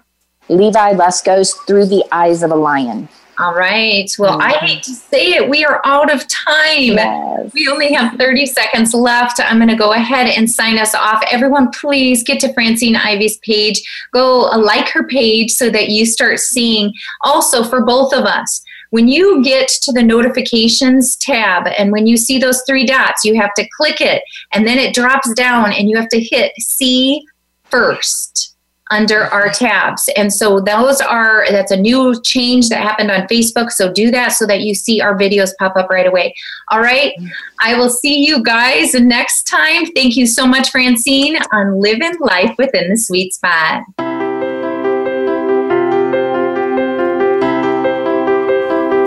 [0.47, 3.09] Levi Lusko's Through the Eyes of a Lion.
[3.41, 4.07] All right.
[4.19, 4.65] Well, I mm-hmm.
[4.67, 6.93] hate to say it, we are out of time.
[6.93, 7.51] Yes.
[7.53, 9.39] We only have 30 seconds left.
[9.39, 11.23] I'm going to go ahead and sign us off.
[11.31, 13.81] Everyone, please get to Francine Ivy's page.
[14.13, 16.93] Go like her page so that you start seeing.
[17.21, 22.17] Also, for both of us, when you get to the notifications tab and when you
[22.17, 24.21] see those three dots, you have to click it
[24.53, 27.23] and then it drops down and you have to hit see
[27.63, 28.51] first
[28.91, 30.09] under our tabs.
[30.15, 33.71] And so those are that's a new change that happened on Facebook.
[33.71, 36.35] So do that so that you see our videos pop up right away.
[36.69, 37.13] All right.
[37.59, 39.85] I will see you guys next time.
[39.87, 43.83] Thank you so much, Francine, on living life within the sweet spot.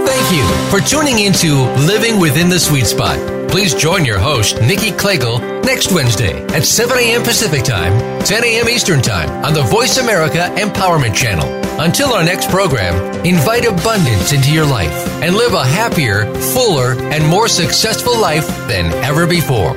[0.06, 1.54] Thank you for tuning into
[1.86, 3.43] Living Within the Sweet Spot.
[3.54, 7.22] Please join your host, Nikki Klegel, next Wednesday at 7 a.m.
[7.22, 8.68] Pacific Time, 10 a.m.
[8.68, 11.46] Eastern Time on the Voice America Empowerment Channel.
[11.80, 14.90] Until our next program, invite abundance into your life
[15.22, 19.76] and live a happier, fuller, and more successful life than ever before.